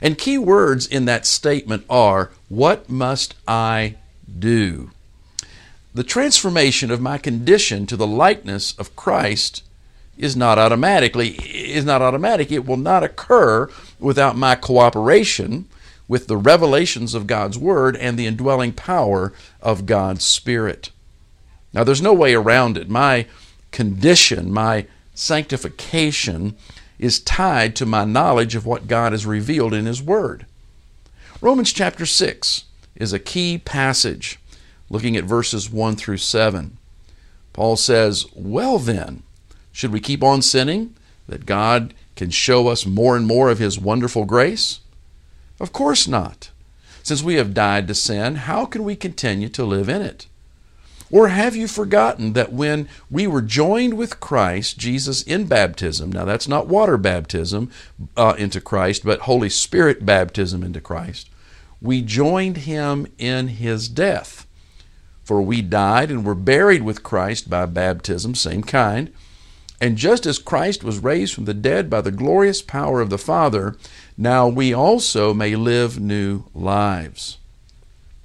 And 0.00 0.18
key 0.18 0.38
words 0.38 0.86
in 0.86 1.04
that 1.04 1.26
statement 1.26 1.84
are 1.88 2.30
what 2.48 2.88
must 2.88 3.34
I 3.46 3.96
do? 4.38 4.90
The 5.92 6.04
transformation 6.04 6.90
of 6.90 7.00
my 7.00 7.18
condition 7.18 7.86
to 7.86 7.96
the 7.96 8.06
likeness 8.06 8.78
of 8.78 8.94
Christ 8.96 9.64
is 10.16 10.36
not 10.36 10.58
automatically 10.58 11.30
is 11.30 11.84
not 11.84 12.02
automatic. 12.02 12.52
It 12.52 12.66
will 12.66 12.76
not 12.76 13.02
occur 13.02 13.68
without 13.98 14.36
my 14.36 14.54
cooperation 14.54 15.66
with 16.06 16.26
the 16.26 16.36
revelations 16.36 17.14
of 17.14 17.26
God's 17.26 17.56
word 17.58 17.96
and 17.96 18.18
the 18.18 18.26
indwelling 18.26 18.72
power 18.72 19.32
of 19.62 19.86
God's 19.86 20.24
spirit. 20.24 20.90
Now 21.72 21.84
there's 21.84 22.02
no 22.02 22.12
way 22.12 22.34
around 22.34 22.76
it. 22.76 22.88
My 22.88 23.26
condition, 23.70 24.52
my 24.52 24.86
sanctification 25.14 26.56
is 27.00 27.18
tied 27.18 27.74
to 27.74 27.86
my 27.86 28.04
knowledge 28.04 28.54
of 28.54 28.66
what 28.66 28.86
God 28.86 29.12
has 29.12 29.24
revealed 29.24 29.72
in 29.72 29.86
His 29.86 30.02
Word. 30.02 30.44
Romans 31.40 31.72
chapter 31.72 32.04
6 32.04 32.64
is 32.94 33.14
a 33.14 33.18
key 33.18 33.56
passage, 33.56 34.38
looking 34.90 35.16
at 35.16 35.24
verses 35.24 35.70
1 35.70 35.96
through 35.96 36.18
7. 36.18 36.76
Paul 37.54 37.76
says, 37.76 38.26
Well 38.34 38.78
then, 38.78 39.22
should 39.72 39.92
we 39.92 40.00
keep 40.00 40.22
on 40.22 40.42
sinning 40.42 40.94
that 41.26 41.46
God 41.46 41.94
can 42.16 42.28
show 42.28 42.68
us 42.68 42.84
more 42.84 43.16
and 43.16 43.26
more 43.26 43.48
of 43.48 43.58
His 43.58 43.78
wonderful 43.78 44.26
grace? 44.26 44.80
Of 45.58 45.72
course 45.72 46.06
not. 46.06 46.50
Since 47.02 47.22
we 47.22 47.36
have 47.36 47.54
died 47.54 47.88
to 47.88 47.94
sin, 47.94 48.34
how 48.34 48.66
can 48.66 48.84
we 48.84 48.94
continue 48.94 49.48
to 49.48 49.64
live 49.64 49.88
in 49.88 50.02
it? 50.02 50.26
Or 51.10 51.28
have 51.28 51.56
you 51.56 51.66
forgotten 51.66 52.34
that 52.34 52.52
when 52.52 52.88
we 53.10 53.26
were 53.26 53.42
joined 53.42 53.94
with 53.94 54.20
Christ 54.20 54.78
Jesus 54.78 55.22
in 55.22 55.46
baptism, 55.46 56.12
now 56.12 56.24
that's 56.24 56.46
not 56.46 56.68
water 56.68 56.96
baptism 56.96 57.70
uh, 58.16 58.34
into 58.38 58.60
Christ, 58.60 59.04
but 59.04 59.22
Holy 59.22 59.50
Spirit 59.50 60.06
baptism 60.06 60.62
into 60.62 60.80
Christ, 60.80 61.28
we 61.82 62.02
joined 62.02 62.58
him 62.58 63.06
in 63.18 63.48
his 63.48 63.88
death. 63.88 64.46
For 65.24 65.42
we 65.42 65.62
died 65.62 66.10
and 66.10 66.24
were 66.24 66.34
buried 66.34 66.82
with 66.82 67.02
Christ 67.02 67.48
by 67.48 67.66
baptism, 67.66 68.34
same 68.34 68.62
kind. 68.62 69.12
And 69.80 69.96
just 69.96 70.26
as 70.26 70.38
Christ 70.38 70.84
was 70.84 70.98
raised 70.98 71.34
from 71.34 71.46
the 71.46 71.54
dead 71.54 71.88
by 71.88 72.02
the 72.02 72.10
glorious 72.10 72.60
power 72.60 73.00
of 73.00 73.10
the 73.10 73.18
Father, 73.18 73.76
now 74.18 74.46
we 74.46 74.74
also 74.74 75.32
may 75.32 75.56
live 75.56 75.98
new 75.98 76.44
lives. 76.54 77.38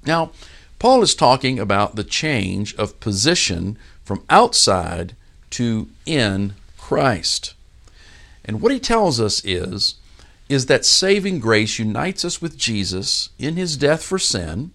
Now, 0.04 0.32
Paul 0.78 1.02
is 1.02 1.14
talking 1.14 1.58
about 1.58 1.96
the 1.96 2.04
change 2.04 2.74
of 2.76 3.00
position 3.00 3.78
from 4.04 4.24
outside 4.28 5.16
to 5.50 5.88
in 6.04 6.54
Christ. 6.76 7.54
And 8.44 8.60
what 8.60 8.72
he 8.72 8.78
tells 8.78 9.20
us 9.20 9.44
is, 9.44 9.96
is 10.48 10.66
that 10.66 10.84
saving 10.84 11.40
grace 11.40 11.78
unites 11.78 12.24
us 12.24 12.40
with 12.40 12.56
Jesus 12.56 13.30
in 13.38 13.56
his 13.56 13.76
death 13.76 14.02
for 14.02 14.18
sin, 14.18 14.70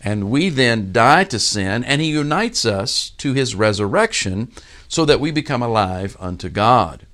and 0.00 0.30
we 0.30 0.48
then 0.48 0.92
die 0.92 1.24
to 1.24 1.38
sin, 1.38 1.84
and 1.84 2.00
he 2.00 2.08
unites 2.10 2.64
us 2.64 3.10
to 3.18 3.34
his 3.34 3.54
resurrection 3.54 4.50
so 4.86 5.04
that 5.04 5.20
we 5.20 5.30
become 5.30 5.62
alive 5.62 6.16
unto 6.18 6.48
God. 6.48 7.04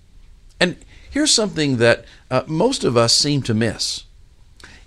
And 0.60 0.76
here's 1.10 1.32
something 1.32 1.78
that 1.78 2.04
uh, 2.30 2.42
most 2.46 2.84
of 2.84 2.96
us 2.96 3.14
seem 3.16 3.42
to 3.42 3.54
miss 3.54 4.04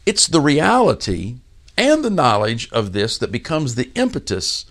it's 0.05 0.27
the 0.27 0.39
reality 0.39 1.35
and 1.77 2.03
the 2.03 2.09
knowledge 2.09 2.69
of 2.71 2.91
this 2.91 3.17
that 3.19 3.31
becomes 3.31 3.75
the 3.75 3.91
impetus 3.93 4.65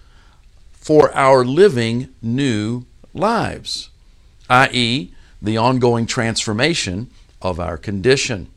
for 0.73 1.15
our 1.17 1.45
living 1.45 2.09
new 2.21 2.85
lives, 3.15 3.91
i.e., 4.51 5.13
the 5.41 5.57
ongoing 5.57 6.07
transformation 6.07 7.11
of 7.41 7.61
our 7.61 7.77
condition. 7.77 8.49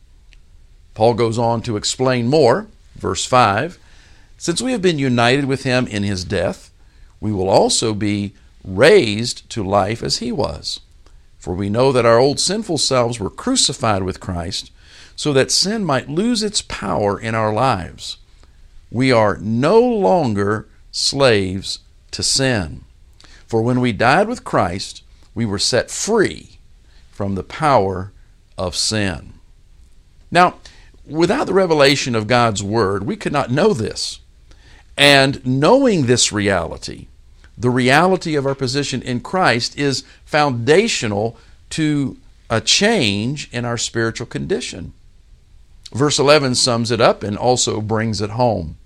Paul 0.96 1.14
goes 1.14 1.38
on 1.38 1.62
to 1.62 1.78
explain 1.78 2.28
more, 2.28 2.68
verse 2.96 3.26
5 3.26 3.78
Since 4.38 4.62
we 4.62 4.72
have 4.72 4.82
been 4.82 5.00
united 5.00 5.46
with 5.46 5.64
him 5.64 5.86
in 5.88 6.04
his 6.04 6.24
death, 6.24 6.72
we 7.22 7.32
will 7.32 7.50
also 7.50 7.94
be 7.94 8.34
raised 8.64 9.50
to 9.52 9.64
life 9.64 10.02
as 10.02 10.18
he 10.18 10.32
was. 10.32 10.80
For 11.38 11.54
we 11.54 11.70
know 11.70 11.92
that 11.92 12.06
our 12.06 12.18
old 12.18 12.40
sinful 12.40 12.80
selves 12.80 13.20
were 13.20 13.30
crucified 13.30 14.04
with 14.04 14.20
Christ, 14.20 14.72
so 15.16 15.32
that 15.34 15.52
sin 15.52 15.86
might 15.86 16.10
lose 16.10 16.44
its 16.44 16.62
power 16.62 17.20
in 17.20 17.36
our 17.36 17.54
lives 17.54 18.18
we 18.92 19.12
are 19.12 19.38
no 19.38 19.80
longer 19.80 20.68
slaves 20.92 21.80
to 22.12 22.24
sin. 22.24 22.84
For 23.48 23.62
when 23.62 23.80
we 23.80 23.92
died 23.92 24.28
with 24.28 24.44
Christ, 24.44 25.04
we 25.34 25.46
were 25.46 25.60
set 25.60 25.92
free 25.92 26.60
from 27.12 27.36
the 27.36 27.44
power 27.44 28.12
of 28.58 28.76
sin. 28.76 29.34
Now, 30.32 30.56
without 31.06 31.48
the 31.48 31.54
revelation 31.54 32.16
of 32.16 32.28
God's 32.28 32.62
Word, 32.62 33.04
we 33.04 33.16
could 33.16 33.34
not 33.34 33.52
know 33.52 33.74
this. 33.74 34.20
And 34.98 35.46
knowing 35.46 36.06
this 36.06 36.32
reality, 36.32 37.08
the 37.58 37.70
reality 37.70 38.36
of 38.36 38.46
our 38.46 38.56
position 38.56 39.02
in 39.02 39.22
Christ, 39.22 39.78
is 39.78 40.04
foundational 40.26 41.38
to 41.72 42.18
a 42.50 42.62
change 42.62 43.50
in 43.52 43.66
our 43.66 43.78
spiritual 43.78 44.28
condition. 44.28 44.94
Verse 45.92 46.20
11 46.20 46.56
sums 46.56 46.92
it 46.92 47.02
up 47.02 47.24
and 47.24 47.38
also 47.38 47.82
brings 47.82 48.22
it 48.22 48.32
home. 48.32 48.78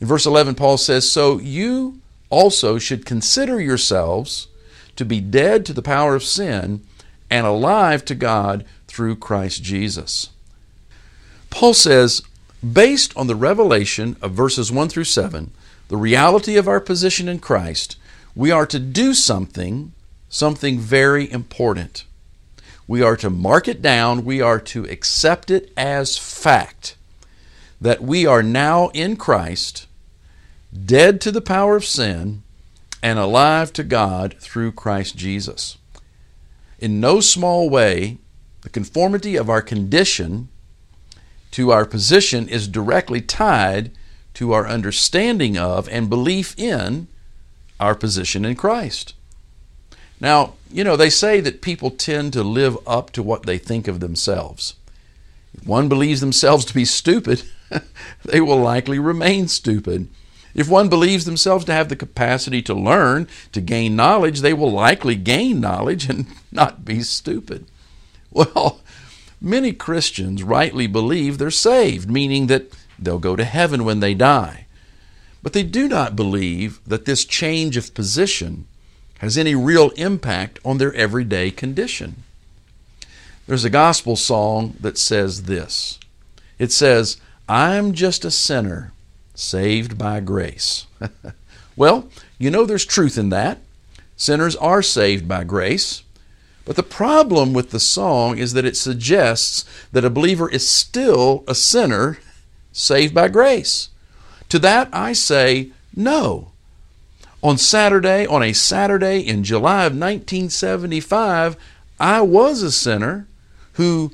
In 0.00 0.06
verse 0.06 0.26
11, 0.26 0.54
Paul 0.54 0.76
says, 0.76 1.10
So 1.10 1.38
you 1.38 2.00
also 2.28 2.78
should 2.78 3.06
consider 3.06 3.60
yourselves 3.60 4.48
to 4.96 5.04
be 5.04 5.20
dead 5.20 5.64
to 5.66 5.72
the 5.72 5.82
power 5.82 6.14
of 6.14 6.22
sin 6.22 6.82
and 7.30 7.46
alive 7.46 8.04
to 8.04 8.14
God 8.14 8.64
through 8.86 9.16
Christ 9.16 9.62
Jesus. 9.62 10.30
Paul 11.50 11.74
says, 11.74 12.22
based 12.72 13.16
on 13.16 13.26
the 13.26 13.36
revelation 13.36 14.16
of 14.20 14.32
verses 14.32 14.72
1 14.72 14.88
through 14.88 15.04
7, 15.04 15.50
the 15.88 15.96
reality 15.96 16.56
of 16.56 16.68
our 16.68 16.80
position 16.80 17.28
in 17.28 17.38
Christ, 17.38 17.96
we 18.34 18.50
are 18.50 18.66
to 18.66 18.78
do 18.78 19.14
something, 19.14 19.92
something 20.28 20.78
very 20.78 21.30
important. 21.30 22.04
We 22.86 23.02
are 23.02 23.16
to 23.16 23.30
mark 23.30 23.68
it 23.68 23.80
down, 23.80 24.24
we 24.24 24.40
are 24.40 24.60
to 24.60 24.84
accept 24.84 25.50
it 25.50 25.72
as 25.76 26.18
fact 26.18 26.96
that 27.80 28.02
we 28.02 28.26
are 28.26 28.42
now 28.42 28.88
in 28.88 29.16
Christ 29.16 29.86
dead 30.74 31.20
to 31.20 31.30
the 31.30 31.40
power 31.40 31.76
of 31.76 31.84
sin, 31.84 32.42
and 33.02 33.18
alive 33.18 33.72
to 33.74 33.84
God 33.84 34.34
through 34.40 34.72
Christ 34.72 35.16
Jesus. 35.16 35.76
In 36.78 37.00
no 37.00 37.20
small 37.20 37.68
way, 37.68 38.18
the 38.62 38.70
conformity 38.70 39.36
of 39.36 39.50
our 39.50 39.62
condition 39.62 40.48
to 41.52 41.70
our 41.70 41.84
position 41.84 42.48
is 42.48 42.66
directly 42.66 43.20
tied 43.20 43.92
to 44.34 44.52
our 44.52 44.66
understanding 44.66 45.56
of 45.56 45.88
and 45.90 46.10
belief 46.10 46.58
in 46.58 47.06
our 47.78 47.94
position 47.94 48.44
in 48.44 48.56
Christ. 48.56 49.14
Now, 50.24 50.54
you 50.72 50.84
know, 50.84 50.96
they 50.96 51.10
say 51.10 51.40
that 51.40 51.60
people 51.60 51.90
tend 51.90 52.32
to 52.32 52.42
live 52.42 52.78
up 52.86 53.10
to 53.10 53.22
what 53.22 53.44
they 53.44 53.58
think 53.58 53.86
of 53.86 54.00
themselves. 54.00 54.72
If 55.52 55.66
one 55.66 55.86
believes 55.86 56.22
themselves 56.22 56.64
to 56.64 56.72
be 56.72 56.86
stupid, 56.86 57.42
they 58.24 58.40
will 58.40 58.56
likely 58.56 58.98
remain 58.98 59.48
stupid. 59.48 60.08
If 60.54 60.66
one 60.66 60.88
believes 60.88 61.26
themselves 61.26 61.66
to 61.66 61.74
have 61.74 61.90
the 61.90 61.94
capacity 61.94 62.62
to 62.62 62.72
learn, 62.72 63.28
to 63.52 63.60
gain 63.60 63.96
knowledge, 63.96 64.40
they 64.40 64.54
will 64.54 64.72
likely 64.72 65.14
gain 65.14 65.60
knowledge 65.60 66.08
and 66.08 66.24
not 66.50 66.86
be 66.86 67.02
stupid. 67.02 67.66
Well, 68.30 68.80
many 69.42 69.74
Christians 69.74 70.42
rightly 70.42 70.86
believe 70.86 71.36
they're 71.36 71.50
saved, 71.50 72.10
meaning 72.10 72.46
that 72.46 72.72
they'll 72.98 73.18
go 73.18 73.36
to 73.36 73.44
heaven 73.44 73.84
when 73.84 74.00
they 74.00 74.14
die. 74.14 74.64
But 75.42 75.52
they 75.52 75.64
do 75.64 75.86
not 75.86 76.16
believe 76.16 76.80
that 76.86 77.04
this 77.04 77.26
change 77.26 77.76
of 77.76 77.92
position 77.92 78.64
has 79.24 79.38
any 79.38 79.54
real 79.54 79.90
impact 79.96 80.58
on 80.64 80.78
their 80.78 80.94
everyday 80.94 81.50
condition. 81.50 82.22
There's 83.46 83.64
a 83.64 83.70
gospel 83.70 84.16
song 84.16 84.76
that 84.80 84.98
says 84.98 85.44
this 85.44 85.98
it 86.58 86.70
says, 86.70 87.16
I'm 87.48 87.92
just 87.92 88.24
a 88.24 88.30
sinner 88.30 88.92
saved 89.34 89.98
by 89.98 90.20
grace. 90.20 90.86
well, 91.76 92.08
you 92.38 92.50
know 92.50 92.64
there's 92.64 92.84
truth 92.84 93.18
in 93.18 93.30
that. 93.30 93.58
Sinners 94.16 94.56
are 94.56 94.82
saved 94.82 95.26
by 95.26 95.44
grace. 95.44 96.04
But 96.64 96.76
the 96.76 96.82
problem 96.82 97.52
with 97.52 97.70
the 97.70 97.80
song 97.80 98.38
is 98.38 98.52
that 98.54 98.64
it 98.64 98.76
suggests 98.76 99.64
that 99.92 100.04
a 100.04 100.10
believer 100.10 100.48
is 100.48 100.66
still 100.66 101.44
a 101.46 101.54
sinner 101.54 102.18
saved 102.72 103.14
by 103.14 103.28
grace. 103.28 103.88
To 104.50 104.58
that 104.60 104.88
I 104.92 105.12
say 105.12 105.72
no. 105.94 106.52
On 107.44 107.58
Saturday, 107.58 108.26
on 108.26 108.42
a 108.42 108.54
Saturday 108.54 109.20
in 109.20 109.44
July 109.44 109.84
of 109.84 109.92
1975, 109.92 111.58
I 112.00 112.22
was 112.22 112.62
a 112.62 112.72
sinner 112.72 113.28
who 113.74 114.12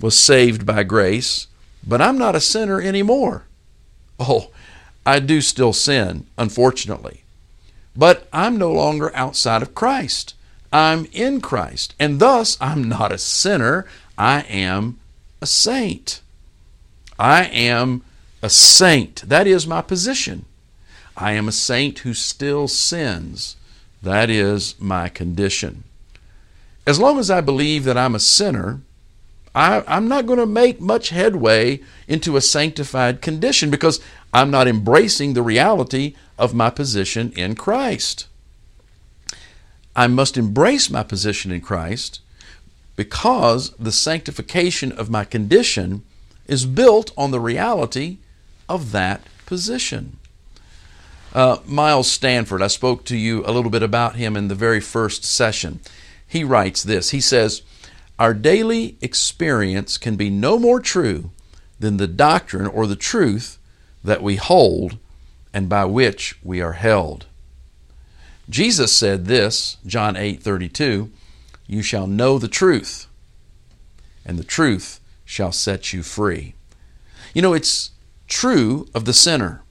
was 0.00 0.18
saved 0.18 0.64
by 0.64 0.82
grace, 0.82 1.46
but 1.86 2.00
I'm 2.00 2.16
not 2.16 2.34
a 2.34 2.40
sinner 2.40 2.80
anymore. 2.80 3.44
Oh, 4.18 4.50
I 5.04 5.20
do 5.20 5.42
still 5.42 5.74
sin, 5.74 6.26
unfortunately. 6.38 7.22
But 7.94 8.26
I'm 8.32 8.56
no 8.56 8.72
longer 8.72 9.14
outside 9.14 9.60
of 9.60 9.74
Christ. 9.74 10.34
I'm 10.72 11.06
in 11.12 11.42
Christ. 11.42 11.94
And 12.00 12.18
thus, 12.18 12.56
I'm 12.62 12.88
not 12.88 13.12
a 13.12 13.18
sinner. 13.18 13.84
I 14.16 14.40
am 14.48 14.98
a 15.42 15.46
saint. 15.46 16.22
I 17.18 17.44
am 17.44 18.04
a 18.40 18.48
saint. 18.48 19.16
That 19.28 19.46
is 19.46 19.66
my 19.66 19.82
position. 19.82 20.46
I 21.20 21.32
am 21.32 21.48
a 21.48 21.52
saint 21.52 21.98
who 21.98 22.14
still 22.14 22.66
sins. 22.66 23.56
That 24.02 24.30
is 24.30 24.74
my 24.80 25.10
condition. 25.10 25.84
As 26.86 26.98
long 26.98 27.18
as 27.18 27.30
I 27.30 27.42
believe 27.42 27.84
that 27.84 27.98
I'm 27.98 28.14
a 28.14 28.20
sinner, 28.20 28.80
I, 29.54 29.84
am 29.86 30.08
not 30.08 30.24
going 30.24 30.38
to 30.38 30.46
make 30.46 30.80
much 30.80 31.10
headway 31.10 31.80
into 32.08 32.36
a 32.36 32.40
sanctified 32.40 33.20
condition 33.20 33.70
because 33.70 34.00
I'm 34.32 34.50
not 34.50 34.66
embracing 34.66 35.34
the 35.34 35.42
reality 35.42 36.14
of 36.38 36.54
my 36.54 36.70
position 36.70 37.32
in 37.36 37.54
Christ. 37.54 38.26
I 39.94 40.06
must 40.06 40.38
embrace 40.38 40.88
my 40.88 41.02
position 41.02 41.52
in 41.52 41.60
Christ 41.60 42.20
because 42.96 43.70
the 43.72 43.92
sanctification 43.92 44.90
of 44.92 45.10
my 45.10 45.24
condition 45.24 46.02
is 46.46 46.64
built 46.64 47.12
on 47.14 47.30
the 47.30 47.40
reality 47.40 48.18
of 48.70 48.92
that 48.92 49.20
position. 49.44 50.16
Uh, 51.32 51.58
Miles 51.64 52.10
Stanford, 52.10 52.60
I 52.60 52.66
spoke 52.66 53.04
to 53.04 53.16
you 53.16 53.44
a 53.46 53.52
little 53.52 53.70
bit 53.70 53.84
about 53.84 54.16
him 54.16 54.36
in 54.36 54.48
the 54.48 54.54
very 54.54 54.80
first 54.80 55.24
session. 55.24 55.80
He 56.26 56.42
writes 56.42 56.82
this 56.82 57.10
He 57.10 57.20
says, 57.20 57.62
Our 58.18 58.34
daily 58.34 58.96
experience 59.00 59.96
can 59.96 60.16
be 60.16 60.30
no 60.30 60.58
more 60.58 60.80
true 60.80 61.30
than 61.78 61.96
the 61.96 62.08
doctrine 62.08 62.66
or 62.66 62.86
the 62.86 62.96
truth 62.96 63.58
that 64.02 64.22
we 64.22 64.36
hold 64.36 64.98
and 65.52 65.68
by 65.68 65.84
which 65.84 66.38
we 66.42 66.60
are 66.60 66.72
held. 66.72 67.26
Jesus 68.48 68.92
said 68.92 69.26
this, 69.26 69.76
John 69.86 70.16
8 70.16 70.42
32, 70.42 71.10
You 71.68 71.82
shall 71.82 72.08
know 72.08 72.38
the 72.38 72.48
truth, 72.48 73.06
and 74.24 74.36
the 74.36 74.44
truth 74.44 75.00
shall 75.24 75.52
set 75.52 75.92
you 75.92 76.02
free. 76.02 76.54
You 77.34 77.42
know, 77.42 77.54
it's 77.54 77.92
true 78.26 78.88
of 78.92 79.04
the 79.04 79.14
sinner. 79.14 79.62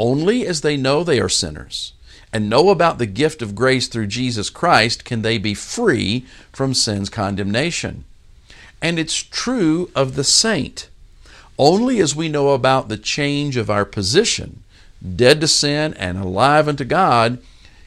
Only 0.00 0.46
as 0.46 0.62
they 0.62 0.78
know 0.78 1.04
they 1.04 1.20
are 1.20 1.28
sinners 1.28 1.92
and 2.32 2.48
know 2.48 2.70
about 2.70 2.96
the 2.96 3.04
gift 3.04 3.42
of 3.42 3.54
grace 3.54 3.86
through 3.86 4.06
Jesus 4.06 4.48
Christ 4.48 5.04
can 5.04 5.20
they 5.20 5.36
be 5.36 5.52
free 5.52 6.24
from 6.54 6.72
sin's 6.72 7.10
condemnation. 7.10 8.04
And 8.80 8.98
it's 8.98 9.22
true 9.22 9.90
of 9.94 10.14
the 10.14 10.24
saint. 10.24 10.88
Only 11.58 12.00
as 12.00 12.16
we 12.16 12.30
know 12.30 12.54
about 12.54 12.88
the 12.88 12.96
change 12.96 13.58
of 13.58 13.68
our 13.68 13.84
position, 13.84 14.62
dead 15.16 15.38
to 15.42 15.48
sin 15.48 15.92
and 15.98 16.16
alive 16.16 16.66
unto 16.66 16.84
God, 16.86 17.36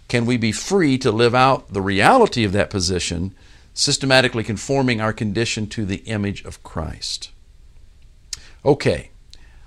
can 0.07 0.27
we 0.27 0.37
be 0.37 0.51
free 0.51 0.99
to 0.99 1.11
live 1.11 1.33
out 1.33 1.73
the 1.73 1.81
reality 1.81 2.43
of 2.43 2.51
that 2.51 2.69
position, 2.69 3.33
systematically 3.73 4.43
conforming 4.43 5.01
our 5.01 5.13
condition 5.13 5.65
to 5.69 5.83
the 5.83 6.03
image 6.05 6.45
of 6.45 6.61
Christ. 6.61 7.31
Okay, 8.63 9.09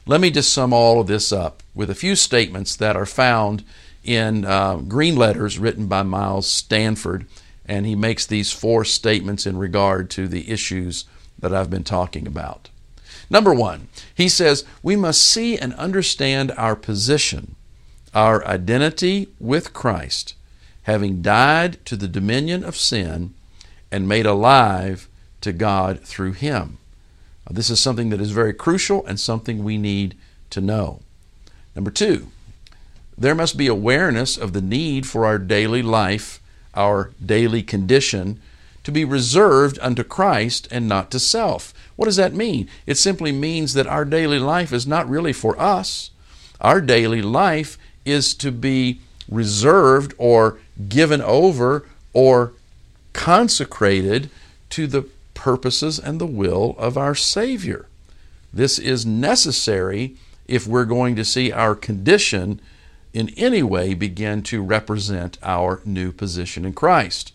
let 0.07 0.21
me 0.21 0.31
just 0.31 0.53
sum 0.53 0.73
all 0.73 1.01
of 1.01 1.09
this 1.09 1.33
up 1.33 1.63
with 1.75 1.91
a 1.91 1.95
few 1.95 2.15
statements 2.15 2.77
that 2.77 2.97
are 2.97 3.07
found 3.07 3.65
in 4.05 4.45
uh, 4.45 4.77
green 4.77 5.17
letters 5.17 5.59
written 5.59 5.89
by 5.89 6.05
Miles 6.05 6.47
Stanford, 6.47 7.27
and 7.67 7.85
he 7.85 7.97
makes 7.97 8.25
these 8.25 8.53
four 8.53 8.85
statements 8.85 9.47
in 9.47 9.57
regard 9.57 10.09
to 10.11 10.29
the 10.29 10.49
issues 10.49 11.07
that 11.39 11.53
I've 11.53 11.71
been 11.71 11.85
talking 11.85 12.27
about. 12.27 12.71
Number 13.29 13.53
one, 13.53 13.89
he 14.15 14.29
says 14.29 14.65
we 14.81 14.95
must 14.95 15.23
see 15.23 15.59
and 15.59 15.75
understand 15.75 16.53
our 16.53 16.77
position, 16.77 17.57
our 18.15 18.47
identity 18.47 19.29
with 19.41 19.73
Christ, 19.73 20.35
having 20.83 21.21
died 21.21 21.85
to 21.87 21.97
the 21.97 22.07
dominion 22.07 22.63
of 22.63 22.77
sin 22.77 23.35
and 23.91 24.07
made 24.07 24.27
alive 24.27 25.09
to 25.41 25.53
God 25.53 26.01
through 26.01 26.33
Him. 26.33 26.79
Uh, 27.47 27.53
this 27.53 27.71
is 27.71 27.81
something 27.81 28.11
that 28.11 28.21
is 28.21 28.31
very 28.31 28.53
crucial 28.53 29.05
and 29.07 29.21
something 29.21 29.63
we 29.63 29.79
need 29.79 30.17
to 30.51 30.61
know. 30.61 31.01
Number 31.75 31.91
two, 31.91 32.29
there 33.17 33.35
must 33.35 33.57
be 33.57 33.67
awareness 33.67 34.37
of 34.37 34.53
the 34.53 34.61
need 34.61 35.07
for 35.07 35.25
our 35.25 35.39
daily 35.39 35.83
life, 35.83 36.41
our 36.75 37.13
daily 37.25 37.63
condition, 37.63 38.41
to 38.85 38.93
be 38.93 39.05
reserved 39.05 39.79
unto 39.83 40.05
Christ 40.05 40.69
and 40.71 40.89
not 40.89 41.11
to 41.11 41.19
self. 41.19 41.75
What 41.97 42.05
does 42.05 42.17
that 42.17 42.35
mean? 42.35 42.69
It 42.87 42.97
simply 42.97 43.33
means 43.33 43.75
that 43.75 43.87
our 43.87 44.05
daily 44.05 44.39
life 44.39 44.73
is 44.73 44.87
not 44.87 45.09
really 45.09 45.33
for 45.33 45.59
us. 45.61 46.11
Our 46.61 46.81
daily 46.81 47.23
life 47.23 47.79
is 48.05 48.35
to 48.35 48.53
be 48.53 49.01
reserved 49.29 50.15
or 50.19 50.59
given 50.89 51.21
over 51.21 51.87
or 52.13 52.53
consecrated 53.13 54.31
to 54.71 54.87
the 54.87 55.09
purposes 55.47 56.01
and 56.01 56.21
the 56.21 56.27
will 56.27 56.75
of 56.77 56.99
our 56.99 57.15
Savior. 57.15 57.87
This 58.53 58.81
is 58.81 59.07
necessary 59.07 60.17
if 60.49 60.67
we're 60.67 60.85
going 60.85 61.15
to 61.15 61.25
see 61.25 61.53
our 61.53 61.77
condition 61.77 62.61
in 63.13 63.29
any 63.37 63.63
way 63.63 63.95
begin 63.95 64.43
to 64.43 64.61
represent 64.61 65.39
our 65.45 65.81
new 65.85 66.11
position 66.11 66.65
in 66.65 66.73
Christ. 66.73 67.33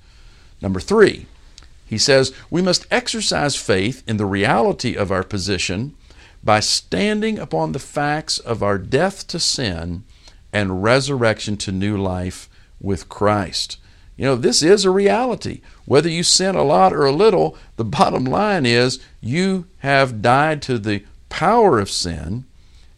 Number 0.61 0.81
three, 0.81 1.25
he 1.85 1.97
says 1.97 2.33
we 2.49 2.61
must 2.61 2.85
exercise 2.91 3.55
faith 3.55 4.03
in 4.05 4.17
the 4.17 4.25
reality 4.25 4.93
of 4.93 5.09
our 5.09 5.23
position 5.23 5.95
by 6.43 6.59
standing 6.59 7.39
upon 7.39 7.71
the 7.71 7.79
facts 7.79 8.39
of 8.39 8.61
our 8.61 8.77
death 8.77 9.25
to 9.27 9.39
sin 9.39 10.03
and 10.51 10.83
resurrection 10.83 11.55
to 11.55 11.71
new 11.71 11.95
life 11.95 12.49
with 12.81 13.07
Christ. 13.07 13.77
You 14.17 14.25
know, 14.25 14.35
this 14.35 14.61
is 14.61 14.85
a 14.85 14.91
reality. 14.91 15.61
Whether 15.85 16.09
you 16.09 16.23
sin 16.23 16.55
a 16.55 16.63
lot 16.63 16.93
or 16.93 17.05
a 17.05 17.11
little, 17.11 17.57
the 17.75 17.85
bottom 17.99 18.25
line 18.25 18.65
is 18.65 18.99
you 19.19 19.65
have 19.79 20.21
died 20.21 20.61
to 20.63 20.77
the 20.77 21.03
power 21.29 21.79
of 21.79 21.89
sin 21.89 22.45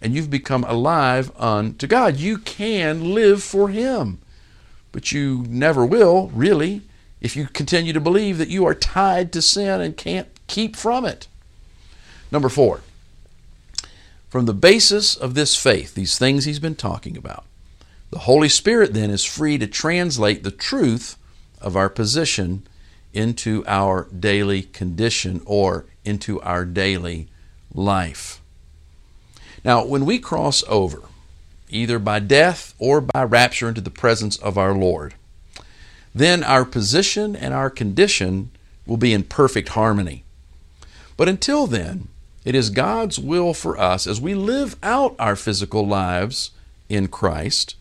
and 0.02 0.14
you've 0.14 0.30
become 0.30 0.66
alive 0.66 1.32
unto 1.40 1.88
God. 1.88 2.18
You 2.18 2.38
can 2.38 3.14
live 3.14 3.42
for 3.42 3.70
Him, 3.70 4.20
but 4.92 5.14
you 5.14 5.46
never 5.48 5.86
will, 5.86 6.28
really, 6.34 6.82
if 7.22 7.38
you 7.38 7.48
continue 7.48 7.94
to 7.94 8.02
believe 8.02 8.38
that 8.38 8.50
you 8.50 8.66
are 8.66 8.76
tied 8.76 9.32
to 9.32 9.42
sin 9.42 9.80
and 9.80 9.96
can't 9.96 10.28
keep 10.48 10.76
from 10.76 11.06
it. 11.06 11.28
Number 12.32 12.50
four, 12.50 12.82
from 14.30 14.46
the 14.46 14.54
basis 14.54 15.16
of 15.16 15.36
this 15.36 15.56
faith, 15.56 15.96
these 15.96 16.18
things 16.18 16.44
he's 16.44 16.60
been 16.60 16.76
talking 16.76 17.16
about, 17.16 17.46
the 18.14 18.20
Holy 18.20 18.48
Spirit 18.50 18.94
then 18.94 19.10
is 19.10 19.26
free 19.26 19.58
to 19.58 19.66
translate 19.66 20.44
the 20.44 20.52
truth 20.52 21.18
of 21.60 21.76
our 21.76 21.90
position 21.90 22.62
into 23.12 23.64
our 23.68 24.08
daily 24.08 24.62
condition 24.62 25.42
or 25.46 25.86
into 26.06 26.40
our 26.42 26.64
daily 26.64 27.28
life. 27.74 28.40
Now, 29.66 29.84
when 29.84 30.06
we 30.06 30.20
cross 30.20 30.64
over 30.68 31.02
either 31.74 31.98
by 31.98 32.20
death 32.20 32.76
or 32.78 33.02
by 33.02 33.24
rapture 33.24 33.68
into 33.68 33.82
the 33.82 33.90
presence 33.90 34.38
of 34.38 34.60
our 34.60 34.76
Lord. 34.76 35.16
Then 36.14 36.44
our 36.44 36.66
position 36.66 37.36
and 37.36 37.52
our 37.52 37.72
condition 37.72 38.52
will 38.86 38.98
be 38.98 39.12
in 39.12 39.24
perfect 39.24 39.70
harmony. 39.70 40.24
But 41.18 41.30
until 41.30 41.66
then, 41.66 42.10
it 42.46 42.54
is 42.54 42.70
God's 42.70 43.18
will 43.18 43.56
for 43.56 43.76
us 43.80 44.06
as 44.06 44.22
we 44.22 44.36
live 44.36 44.76
out 44.84 45.16
our 45.18 45.36
physical 45.36 45.88
lives 45.88 46.52
in 46.90 47.08
Christ 47.08 47.76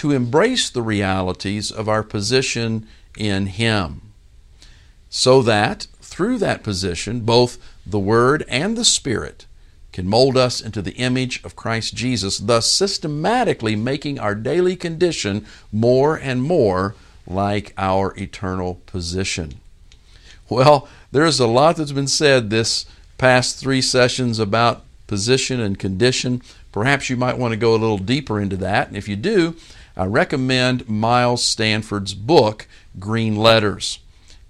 to 0.00 0.12
embrace 0.12 0.70
the 0.70 0.80
realities 0.80 1.70
of 1.70 1.86
our 1.86 2.02
position 2.02 2.88
in 3.18 3.44
Him, 3.44 4.00
so 5.10 5.42
that 5.42 5.88
through 6.00 6.38
that 6.38 6.62
position, 6.62 7.20
both 7.20 7.58
the 7.84 7.98
Word 7.98 8.42
and 8.48 8.78
the 8.78 8.84
Spirit 8.86 9.44
can 9.92 10.08
mold 10.08 10.38
us 10.38 10.58
into 10.58 10.80
the 10.80 10.94
image 10.94 11.44
of 11.44 11.54
Christ 11.54 11.94
Jesus, 11.94 12.38
thus 12.38 12.72
systematically 12.72 13.76
making 13.76 14.18
our 14.18 14.34
daily 14.34 14.74
condition 14.74 15.44
more 15.70 16.16
and 16.16 16.42
more 16.42 16.94
like 17.26 17.74
our 17.76 18.18
eternal 18.18 18.80
position. 18.86 19.60
Well, 20.48 20.88
there's 21.12 21.40
a 21.40 21.46
lot 21.46 21.76
that's 21.76 21.92
been 21.92 22.08
said 22.08 22.48
this 22.48 22.86
past 23.18 23.58
three 23.58 23.82
sessions 23.82 24.38
about 24.38 24.82
position 25.06 25.60
and 25.60 25.78
condition. 25.78 26.40
Perhaps 26.72 27.10
you 27.10 27.18
might 27.18 27.36
want 27.36 27.52
to 27.52 27.58
go 27.58 27.72
a 27.72 27.76
little 27.76 27.98
deeper 27.98 28.40
into 28.40 28.56
that. 28.56 28.88
And 28.88 28.96
if 28.96 29.06
you 29.06 29.16
do, 29.16 29.56
I 29.96 30.04
recommend 30.04 30.88
Miles 30.88 31.42
Stanford's 31.42 32.14
book, 32.14 32.66
Green 32.98 33.36
Letters. 33.36 33.98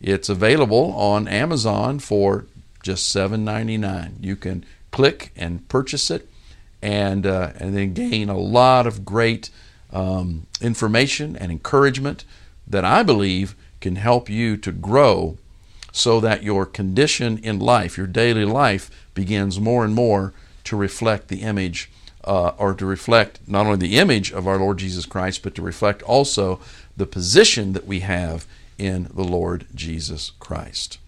It's 0.01 0.29
available 0.29 0.93
on 0.93 1.29
Amazon 1.29 1.99
for 1.99 2.47
just 2.83 3.15
$7.99. 3.15 4.15
You 4.21 4.37
can 4.37 4.65
click 4.91 5.33
and 5.37 5.67
purchase 5.69 6.11
it 6.11 6.29
and, 6.83 7.27
uh, 7.27 7.53
and 7.57 7.77
then 7.77 7.93
gain 7.93 8.29
a 8.29 8.39
lot 8.39 8.87
of 8.87 9.05
great 9.05 9.51
um, 9.93 10.47
information 10.61 11.37
and 11.37 11.51
encouragement 11.51 12.25
that 12.67 12.85
I 12.85 13.03
believe 13.03 13.55
can 13.81 13.97
help 13.97 14.29
you 14.29 14.57
to 14.59 14.73
grow 14.73 15.37
so 15.93 16.21
that 16.21 16.43
your 16.43 16.65
condition 16.67 17.39
in 17.39 17.59
life, 17.59 17.99
your 17.99 18.07
daily 18.07 18.45
life, 18.45 18.91
begins 19.15 19.59
more 19.59 19.85
and 19.85 19.95
more 19.95 20.33
to 20.65 20.77
reflect 20.77 21.29
the 21.29 21.43
image 21.43 21.91
uh, 22.25 22.53
or 22.59 22.75
to 22.75 22.87
reflect 22.87 23.41
not 23.47 23.67
only 23.67 23.79
the 23.79 23.99
image 23.99 24.33
of 24.33 24.47
our 24.47 24.59
Lord 24.59 24.79
Jesus 24.79 25.07
Christ, 25.07 25.43
but 25.43 25.55
to 25.55 25.63
reflect 25.63 26.03
also 26.03 26.61
the 26.97 27.07
position 27.07 27.73
that 27.73 27.87
we 27.87 28.01
have 28.01 28.47
in 28.79 29.09
the 29.15 29.25
Lord 29.25 29.67
Jesus 29.75 30.33
Christ. 30.39 30.99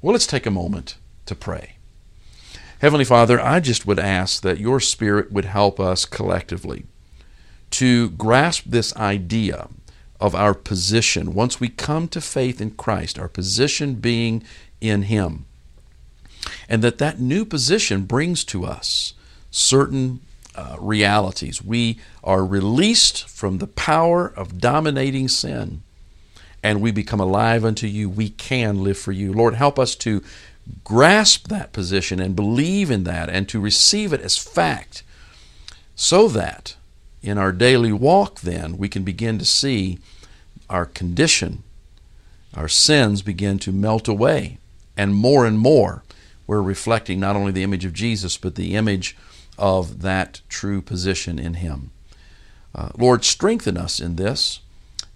Well, 0.00 0.12
let's 0.12 0.26
take 0.26 0.46
a 0.46 0.50
moment 0.50 0.96
to 1.26 1.34
pray. 1.34 1.76
Heavenly 2.80 3.04
Father, 3.04 3.40
I 3.40 3.60
just 3.60 3.86
would 3.86 3.98
ask 3.98 4.42
that 4.42 4.60
your 4.60 4.78
Spirit 4.78 5.32
would 5.32 5.46
help 5.46 5.80
us 5.80 6.04
collectively 6.04 6.84
to 7.70 8.10
grasp 8.10 8.64
this 8.66 8.94
idea 8.96 9.68
of 10.20 10.34
our 10.34 10.54
position 10.54 11.34
once 11.34 11.60
we 11.60 11.68
come 11.68 12.08
to 12.08 12.20
faith 12.20 12.60
in 12.60 12.70
Christ, 12.72 13.18
our 13.18 13.28
position 13.28 13.94
being 13.96 14.42
in 14.80 15.02
Him. 15.02 15.44
And 16.68 16.82
that 16.82 16.98
that 16.98 17.20
new 17.20 17.44
position 17.44 18.04
brings 18.04 18.44
to 18.44 18.64
us 18.64 19.14
certain 19.50 20.20
uh, 20.58 20.76
realities. 20.80 21.62
We 21.62 22.00
are 22.24 22.44
released 22.44 23.28
from 23.28 23.58
the 23.58 23.68
power 23.68 24.26
of 24.26 24.58
dominating 24.58 25.28
sin 25.28 25.82
and 26.64 26.80
we 26.80 26.90
become 26.90 27.20
alive 27.20 27.64
unto 27.64 27.86
you. 27.86 28.10
We 28.10 28.30
can 28.30 28.82
live 28.82 28.98
for 28.98 29.12
you. 29.12 29.32
Lord, 29.32 29.54
help 29.54 29.78
us 29.78 29.94
to 29.96 30.20
grasp 30.82 31.46
that 31.46 31.72
position 31.72 32.18
and 32.18 32.34
believe 32.34 32.90
in 32.90 33.04
that 33.04 33.30
and 33.30 33.48
to 33.48 33.60
receive 33.60 34.12
it 34.12 34.20
as 34.20 34.36
fact 34.36 35.04
so 35.94 36.26
that 36.26 36.74
in 37.22 37.38
our 37.38 37.52
daily 37.52 37.92
walk, 37.92 38.40
then, 38.40 38.78
we 38.78 38.88
can 38.88 39.04
begin 39.04 39.38
to 39.38 39.44
see 39.44 40.00
our 40.68 40.86
condition, 40.86 41.62
our 42.54 42.68
sins 42.68 43.22
begin 43.22 43.60
to 43.60 43.70
melt 43.70 44.08
away. 44.08 44.58
And 44.96 45.14
more 45.14 45.46
and 45.46 45.58
more, 45.58 46.02
we're 46.48 46.62
reflecting 46.62 47.20
not 47.20 47.36
only 47.36 47.52
the 47.52 47.62
image 47.62 47.84
of 47.84 47.92
Jesus, 47.92 48.36
but 48.36 48.56
the 48.56 48.74
image 48.74 49.16
of 49.58 50.02
that 50.02 50.40
true 50.48 50.80
position 50.80 51.38
in 51.38 51.54
Him. 51.54 51.90
Uh, 52.74 52.90
Lord, 52.96 53.24
strengthen 53.24 53.76
us 53.76 54.00
in 54.00 54.16
this 54.16 54.60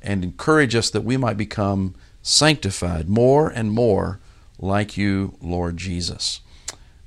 and 0.02 0.24
encourage 0.24 0.74
us 0.74 0.90
that 0.90 1.04
we 1.04 1.16
might 1.16 1.36
become 1.36 1.94
sanctified 2.22 3.08
more 3.08 3.48
and 3.48 3.72
more 3.72 4.18
like 4.58 4.96
you, 4.96 5.36
Lord 5.40 5.76
Jesus. 5.76 6.40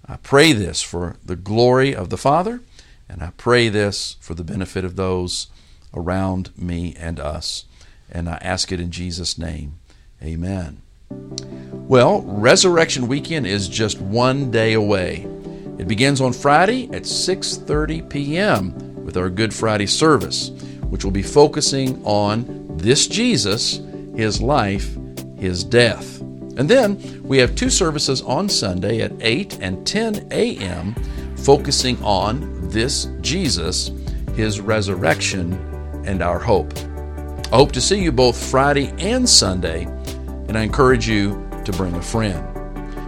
I 0.06 0.18
pray 0.18 0.54
this 0.54 0.82
for 0.82 1.18
the 1.26 1.36
glory 1.36 1.96
of 1.96 2.10
the 2.10 2.18
Father, 2.18 2.62
and 3.10 3.24
I 3.24 3.32
pray 3.38 3.70
this 3.70 4.18
for 4.20 4.34
the 4.34 4.44
benefit 4.44 4.86
of 4.86 4.96
those 4.96 5.48
around 5.94 6.52
me 6.58 6.96
and 6.98 7.20
us. 7.20 7.66
And 8.12 8.30
I 8.30 8.36
ask 8.42 8.72
it 8.72 8.80
in 8.80 8.92
Jesus' 8.92 9.38
name. 9.38 9.80
Amen. 10.22 10.82
Well, 11.10 12.22
Resurrection 12.22 13.08
Weekend 13.08 13.48
is 13.48 13.68
just 13.68 14.00
one 14.00 14.52
day 14.52 14.74
away. 14.74 15.28
It 15.78 15.88
begins 15.88 16.22
on 16.22 16.32
Friday 16.34 16.86
at 16.94 17.04
6:30 17.04 18.10
p.m. 18.10 19.04
with 19.04 19.18
our 19.18 19.30
Good 19.30 19.54
Friday 19.54 19.88
service, 19.88 20.50
which 20.90 21.04
will 21.04 21.12
be 21.12 21.22
focusing 21.22 22.02
on 22.06 22.78
this 22.78 23.08
Jesus, 23.08 23.82
his 24.16 24.42
life, 24.42 24.98
his 25.38 25.64
death. 25.64 26.22
And 26.58 26.70
then 26.70 27.22
we 27.24 27.38
have 27.40 27.56
two 27.56 27.70
services 27.70 28.22
on 28.22 28.48
Sunday 28.48 29.02
at 29.02 29.12
8 29.20 29.60
and 29.62 29.86
10 29.86 30.30
a.m. 30.32 30.96
focusing 31.36 32.02
on 32.02 32.70
this 32.70 33.10
Jesus, 33.20 33.92
his 34.36 34.62
resurrection, 34.62 35.54
and 36.06 36.22
our 36.22 36.40
hope. 36.40 36.74
I 37.52 37.58
hope 37.58 37.74
to 37.74 37.82
see 37.82 38.02
you 38.02 38.12
both 38.12 38.42
Friday 38.50 38.94
and 38.98 39.28
Sunday, 39.28 39.84
and 40.48 40.58
I 40.58 40.64
encourage 40.64 41.08
you 41.08 41.50
to 41.66 41.72
bring 41.74 41.94
a 41.96 42.02
friend. 42.02 42.44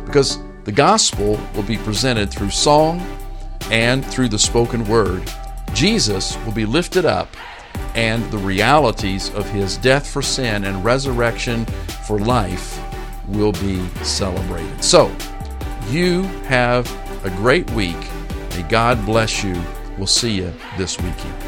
Because 0.05 0.37
the 0.67 0.73
gospel 0.73 1.39
will 1.55 1.63
be 1.63 1.77
presented 1.77 2.29
through 2.29 2.49
song 2.49 2.99
and 3.71 4.05
through 4.05 4.27
the 4.27 4.37
spoken 4.37 4.85
word. 4.85 5.23
Jesus 5.73 6.37
will 6.43 6.51
be 6.51 6.65
lifted 6.65 7.05
up, 7.05 7.29
and 7.95 8.21
the 8.31 8.37
realities 8.37 9.33
of 9.33 9.49
his 9.49 9.77
death 9.77 10.05
for 10.05 10.21
sin 10.21 10.65
and 10.65 10.83
resurrection 10.83 11.65
for 12.05 12.19
life 12.19 12.81
will 13.29 13.53
be 13.53 13.79
celebrated. 14.03 14.83
So, 14.83 15.09
you 15.87 16.23
have 16.49 16.85
a 17.25 17.29
great 17.29 17.69
week. 17.71 17.95
May 18.49 18.63
God 18.63 19.05
bless 19.05 19.45
you. 19.45 19.55
We'll 19.97 20.05
see 20.05 20.35
you 20.35 20.53
this 20.77 20.97
weekend. 20.97 21.46